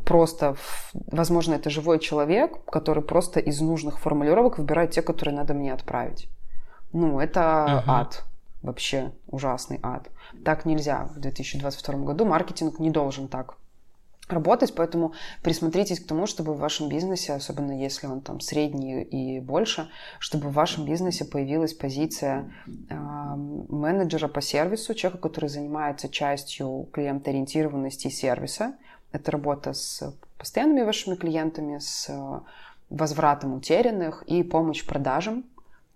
[0.05, 0.55] просто,
[0.93, 6.27] возможно, это живой человек, который просто из нужных формулировок выбирает те, которые надо мне отправить.
[6.91, 7.83] Ну, это uh-huh.
[7.87, 8.23] ад.
[8.61, 10.09] Вообще ужасный ад.
[10.45, 12.25] Так нельзя в 2022 году.
[12.25, 13.57] Маркетинг не должен так
[14.29, 19.39] работать, поэтому присмотритесь к тому, чтобы в вашем бизнесе, особенно если он там средний и
[19.39, 19.89] больше,
[20.19, 22.51] чтобы в вашем бизнесе появилась позиция
[22.89, 28.75] э, менеджера по сервису, человека, который занимается частью клиентоориентированности сервиса,
[29.13, 32.39] это работа с постоянными вашими клиентами, с э,
[32.89, 35.45] возвратом утерянных и помощь продажам,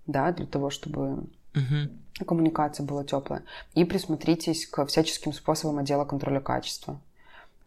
[0.05, 2.25] да, для того, чтобы uh-huh.
[2.25, 3.43] коммуникация была теплая.
[3.73, 7.01] И присмотритесь к всяческим способам отдела контроля качества.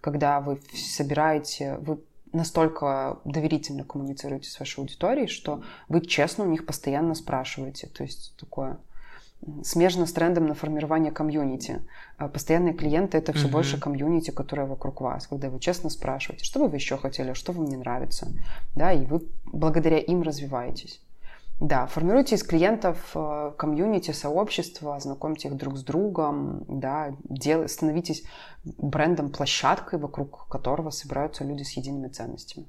[0.01, 1.99] Когда вы собираете, вы
[2.33, 7.89] настолько доверительно коммуницируете с вашей аудиторией, что вы честно у них постоянно спрашиваете.
[7.89, 8.79] То есть такое
[9.63, 11.81] смежно с трендом на формирование комьюнити.
[12.19, 13.53] А постоянные клиенты это все mm-hmm.
[13.53, 17.53] больше комьюнити, которое вокруг вас, когда вы честно спрашиваете, что бы вы еще хотели, что
[17.53, 18.29] вам не нравится,
[18.75, 21.01] да, и вы благодаря им развиваетесь.
[21.61, 27.69] Да, формируйте из клиентов э, комьюнити, сообщества, знакомьте их друг с другом, да, дел...
[27.69, 28.25] становитесь
[28.65, 32.67] брендом, площадкой, вокруг которого собираются люди с едиными ценностями.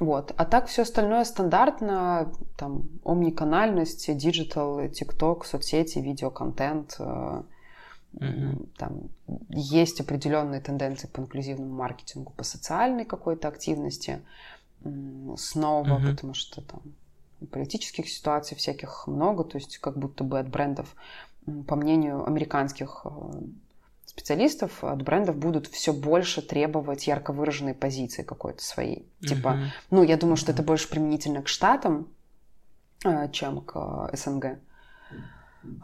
[0.00, 0.32] Вот.
[0.36, 8.68] А так все остальное стандартно, там, омниканальность, digital, TikTok, соцсети, видеоконтент, mm-hmm.
[8.78, 9.10] там
[9.50, 14.22] есть определенные тенденции по инклюзивному маркетингу, по социальной какой-то активности,
[15.36, 16.10] снова, mm-hmm.
[16.10, 16.80] потому что там
[17.50, 20.94] политических ситуаций всяких много, то есть как будто бы от брендов,
[21.66, 23.10] по мнению американских э,
[24.20, 28.98] специалистов, от брендов будут все больше требовать ярко выраженной позиции какой-то своей.
[29.20, 29.26] Mm-hmm.
[29.26, 29.58] Типа,
[29.90, 32.08] ну, я думаю, что это больше применительно к Штатам,
[33.04, 34.58] э, чем к СНГ.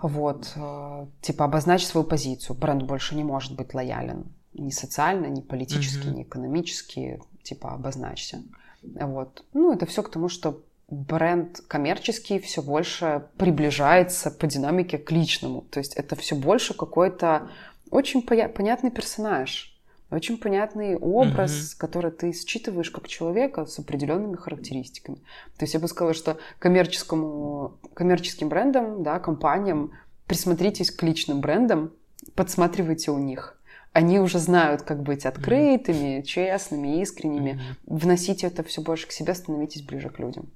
[0.02, 2.56] Вот, э, типа обозначь свою позицию.
[2.56, 6.14] Бренд больше не может быть лоялен ни социально, ни политически, mm-hmm.
[6.14, 7.20] ни экономически.
[7.42, 8.42] Типа обозначься.
[8.82, 9.44] Вот.
[9.52, 15.62] Ну, это все к тому, что бренд коммерческий все больше приближается по динамике к личному.
[15.62, 17.50] То есть это все больше какой-то
[17.97, 19.74] очень понятный персонаж,
[20.10, 21.78] очень понятный образ, mm-hmm.
[21.78, 25.16] который ты считываешь как человека с определенными характеристиками.
[25.56, 29.93] То есть я бы сказала, что коммерческому, коммерческим брендам, да, компаниям
[30.27, 31.90] присмотритесь к личным брендам,
[32.35, 33.59] подсматривайте у них.
[33.93, 36.23] Они уже знают, как быть открытыми, mm-hmm.
[36.23, 37.52] честными, искренними.
[37.52, 37.98] Mm-hmm.
[37.98, 40.51] Вносите это все больше к себе, становитесь ближе к людям.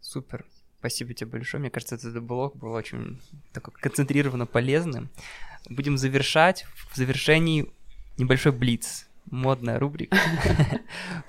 [0.00, 0.46] Супер.
[0.80, 1.60] Спасибо тебе большое.
[1.60, 3.20] Мне кажется, этот блог был очень
[3.52, 5.10] такой концентрированно полезным.
[5.68, 6.66] Будем завершать.
[6.90, 7.70] В завершении
[8.16, 9.06] небольшой блиц.
[9.30, 10.16] Модная рубрика.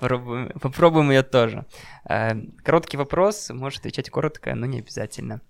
[0.00, 1.66] Попробуем ее тоже.
[2.08, 2.32] Э,
[2.64, 3.50] короткий вопрос.
[3.50, 5.42] Можешь отвечать коротко, но не обязательно.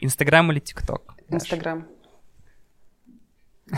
[0.00, 1.14] Инстаграм или ТикТок?
[1.28, 1.86] Инстаграм.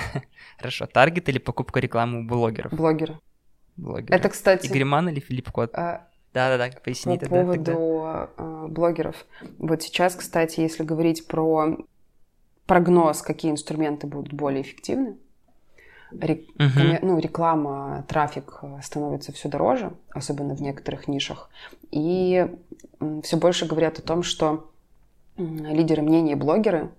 [0.59, 0.87] Хорошо.
[0.87, 2.73] Таргет или покупка рекламы у блогеров?
[2.73, 3.19] Блогеры.
[3.77, 4.17] Блогеры.
[4.17, 4.69] Это, кстати...
[4.69, 5.75] Игриман или Филипп Кот?
[5.75, 8.29] А, да-да-да, поясни По тогда, поводу тогда.
[8.37, 9.27] Э, блогеров.
[9.59, 11.79] Вот сейчас, кстати, если говорить про
[12.67, 15.17] прогноз, какие инструменты будут более эффективны,
[16.11, 16.45] Рек...
[16.59, 21.51] uh ну, реклама, трафик э, становится все дороже, особенно в некоторых нишах.
[21.91, 22.47] И
[23.23, 24.71] все больше говорят о том, что
[25.37, 26.91] лидеры мнений и блогеры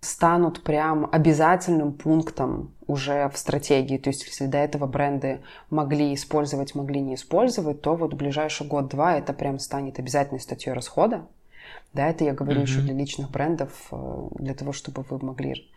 [0.00, 3.98] станут прям обязательным пунктом уже в стратегии.
[3.98, 8.66] То есть, если до этого бренды могли использовать, могли не использовать, то вот в ближайший
[8.66, 11.26] год-два это прям станет обязательной статьей расхода.
[11.92, 12.64] Да, это я говорю mm-hmm.
[12.64, 15.68] еще для личных брендов, э, для того, чтобы вы могли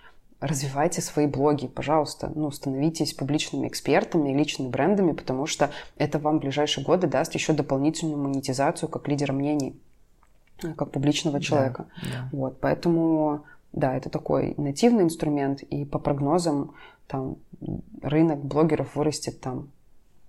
[0.43, 6.37] развивайте свои блоги, пожалуйста, ну, становитесь публичными экспертами и личными брендами, потому что это вам
[6.37, 9.79] в ближайшие годы даст еще дополнительную монетизацию как лидера мнений,
[10.61, 11.85] э, как публичного человека.
[11.95, 12.27] Yeah, yeah.
[12.33, 16.75] Вот, поэтому да, это такой нативный инструмент, и по прогнозам
[17.07, 17.37] там
[18.01, 19.71] рынок блогеров вырастет там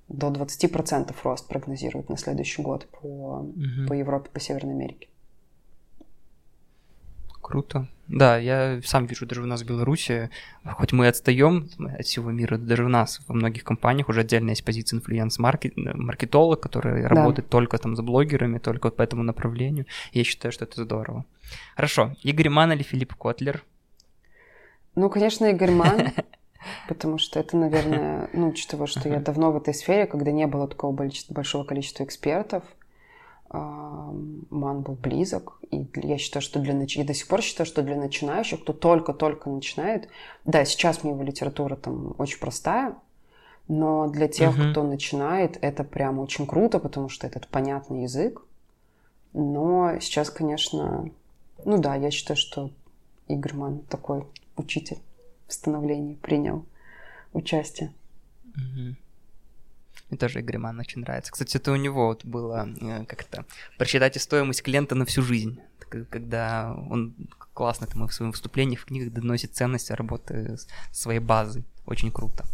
[0.09, 3.89] до 20% рост прогнозируют на следующий год по, угу.
[3.89, 5.09] по Европе, по Северной Америке.
[7.45, 7.87] Круто.
[8.09, 10.31] Да, я сам вижу даже у нас в Беларуси,
[10.65, 11.69] хоть мы отстаем
[11.99, 17.03] от всего мира, даже у нас во многих компаниях уже отдельная есть позиция инфлюенс-маркетолог, который
[17.03, 17.09] да.
[17.09, 19.85] работает только там с блогерами, только вот по этому направлению.
[20.13, 21.27] Я считаю, что это здорово.
[21.77, 22.17] Хорошо.
[22.23, 23.63] Игорь Ман или Филипп Котлер?
[24.95, 26.13] Ну, конечно, Игорь Ман,
[26.89, 30.67] потому что это, наверное, ну, учитывая, что я давно в этой сфере, когда не было
[30.67, 30.97] такого
[31.29, 32.65] большого количества экспертов,
[33.55, 35.59] Ман был близок.
[35.71, 36.97] И я считаю, что для нач...
[36.97, 40.09] я до сих пор считаю, что для начинающих, кто только-только начинает,
[40.45, 42.97] да, сейчас мне его литература там очень простая,
[43.69, 44.73] но для тех, uh-huh.
[44.73, 48.43] кто начинает, это прям очень круто, потому что этот понятный язык.
[49.33, 51.11] Но сейчас, конечно,
[51.65, 52.71] ну да, я считаю, что
[53.29, 54.25] Игорь Ман такой
[54.57, 54.99] учитель
[55.49, 56.65] в становлении принял
[57.33, 57.93] участие.
[58.57, 58.95] Uh-huh.
[60.11, 61.33] Мне тоже Игорь Ман очень нравится.
[61.33, 63.45] Кстати, это у него вот было э, как-то
[63.79, 65.61] просчитайте стоимость клиента на всю жизнь.
[66.11, 67.15] Когда он
[67.55, 70.57] классно там, в своем выступлении в книгах доносит ценность работы
[70.91, 71.65] своей базой.
[71.87, 72.45] Очень круто.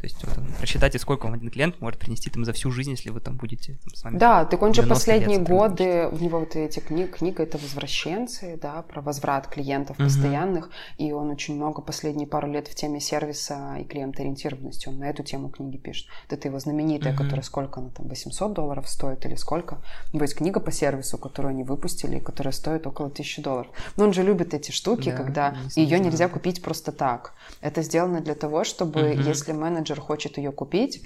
[0.00, 3.10] То есть вот, рассчитайте, сколько вам один клиент может принести там за всю жизнь, если
[3.10, 4.18] вы там будете там, с вами.
[4.18, 8.82] Да, так он же последние годы, у него вот эти книги, книга это «Возвращенцы», да,
[8.82, 10.04] про возврат клиентов угу.
[10.04, 15.10] постоянных, и он очень много последние пару лет в теме сервиса и клиентоориентированности, он на
[15.10, 16.06] эту тему книги пишет.
[16.28, 17.24] Вот это его знаменитая, угу.
[17.24, 19.82] которая сколько она там, 800 долларов стоит или сколько?
[20.12, 23.70] Ну, есть книга по сервису, которую они выпустили, которая стоит около 1000 долларов.
[23.96, 27.34] Но он же любит эти штуки, да, когда ее нельзя купить просто так.
[27.60, 29.20] Это сделано для того, чтобы, угу.
[29.20, 31.04] если менеджер хочет ее купить,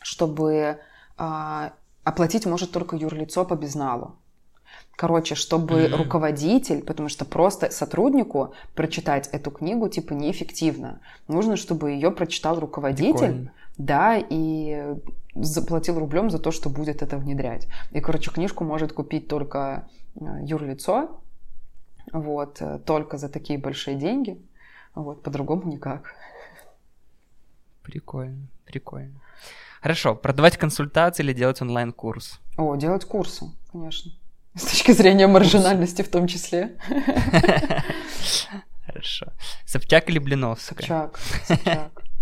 [0.00, 0.78] чтобы
[1.16, 1.72] а,
[2.04, 4.16] оплатить может только юрлицо по безналу.
[4.96, 5.96] Короче, чтобы mm-hmm.
[5.96, 11.00] руководитель, потому что просто сотруднику прочитать эту книгу типа неэффективно.
[11.26, 13.12] Нужно, чтобы ее прочитал руководитель.
[13.12, 13.52] Прикольно.
[13.76, 14.94] да, и
[15.34, 17.66] заплатил рублем за то, что будет это внедрять.
[17.90, 21.20] И, короче, книжку может купить только э, юрлицо,
[22.12, 24.40] вот, э, только за такие большие деньги,
[24.94, 26.14] вот, по-другому никак.
[27.84, 29.20] Прикольно, прикольно.
[29.82, 32.40] Хорошо, продавать консультации или делать онлайн-курс?
[32.56, 34.10] О, делать курсы, конечно.
[34.54, 36.76] С точки зрения маржинальности в том числе.
[38.86, 39.26] Хорошо.
[39.66, 40.78] Собчак или Блиновская?
[40.78, 42.02] Собчак, Собчак.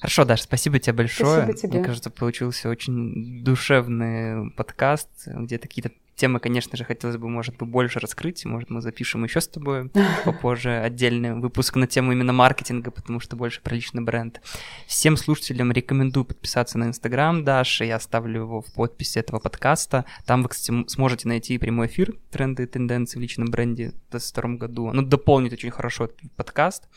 [0.00, 1.44] Хорошо, Даша, спасибо тебе большое.
[1.44, 1.78] Спасибо тебе.
[1.78, 7.68] Мне кажется, получился очень душевный подкаст, где какие-то темы, конечно же, хотелось бы, может быть,
[7.68, 8.44] больше раскрыть.
[8.44, 9.90] Может, мы запишем еще с тобой
[10.24, 14.40] попозже отдельный выпуск на тему именно маркетинга, потому что больше про личный бренд.
[14.86, 17.84] Всем слушателям рекомендую подписаться на Инстаграм Даши.
[17.84, 20.04] Я оставлю его в подписи этого подкаста.
[20.26, 24.56] Там вы, кстати, сможете найти прямой эфир «Тренды и тенденции в личном бренде» в 2022
[24.56, 24.90] году.
[24.92, 26.88] Ну, дополнит очень хорошо этот подкаст.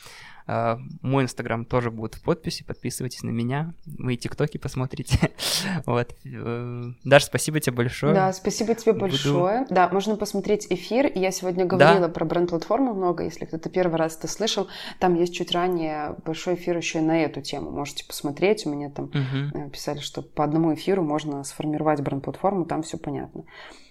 [0.47, 5.31] А, мой инстаграм тоже будет в подписи, подписывайтесь на меня, мои тиктоки посмотрите.
[5.85, 6.15] вот.
[6.25, 8.13] Э, Даша, спасибо тебе большое.
[8.13, 9.07] Да, спасибо тебе Буду...
[9.07, 9.65] большое.
[9.69, 11.11] Да, можно посмотреть эфир.
[11.13, 12.13] Я сегодня говорила да?
[12.13, 14.69] про бренд-платформу много, если кто-то первый раз это слышал.
[14.99, 17.71] Там есть чуть ранее большой эфир еще и на эту тему.
[17.71, 18.65] Можете посмотреть.
[18.65, 19.69] У меня там угу.
[19.69, 23.43] писали, что по одному эфиру можно сформировать бренд-платформу, там все понятно.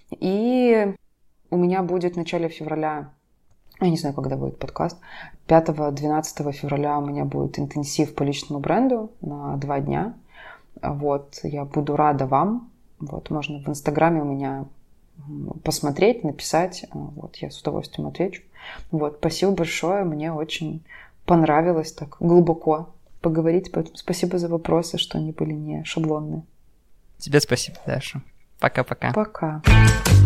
[0.09, 0.93] И
[1.51, 3.13] у меня будет в начале февраля
[3.79, 4.97] я не знаю, когда будет подкаст.
[5.47, 10.13] 5-12 февраля у меня будет интенсив по личному бренду на два дня.
[10.81, 12.69] Вот, я буду рада вам.
[12.99, 14.65] Вот, можно в Инстаграме у меня
[15.63, 16.85] посмотреть, написать.
[16.91, 18.41] Вот, я с удовольствием отвечу.
[18.91, 20.03] Вот, спасибо большое.
[20.03, 20.83] Мне очень
[21.25, 22.89] понравилось так глубоко
[23.21, 23.71] поговорить.
[23.71, 26.43] Поэтому спасибо за вопросы, что они были не шаблонные.
[27.17, 28.21] Тебе спасибо, Даша.
[28.59, 29.13] Пока-пока.
[29.13, 29.61] Пока.
[29.63, 29.63] -пока.
[29.63, 30.16] Пока.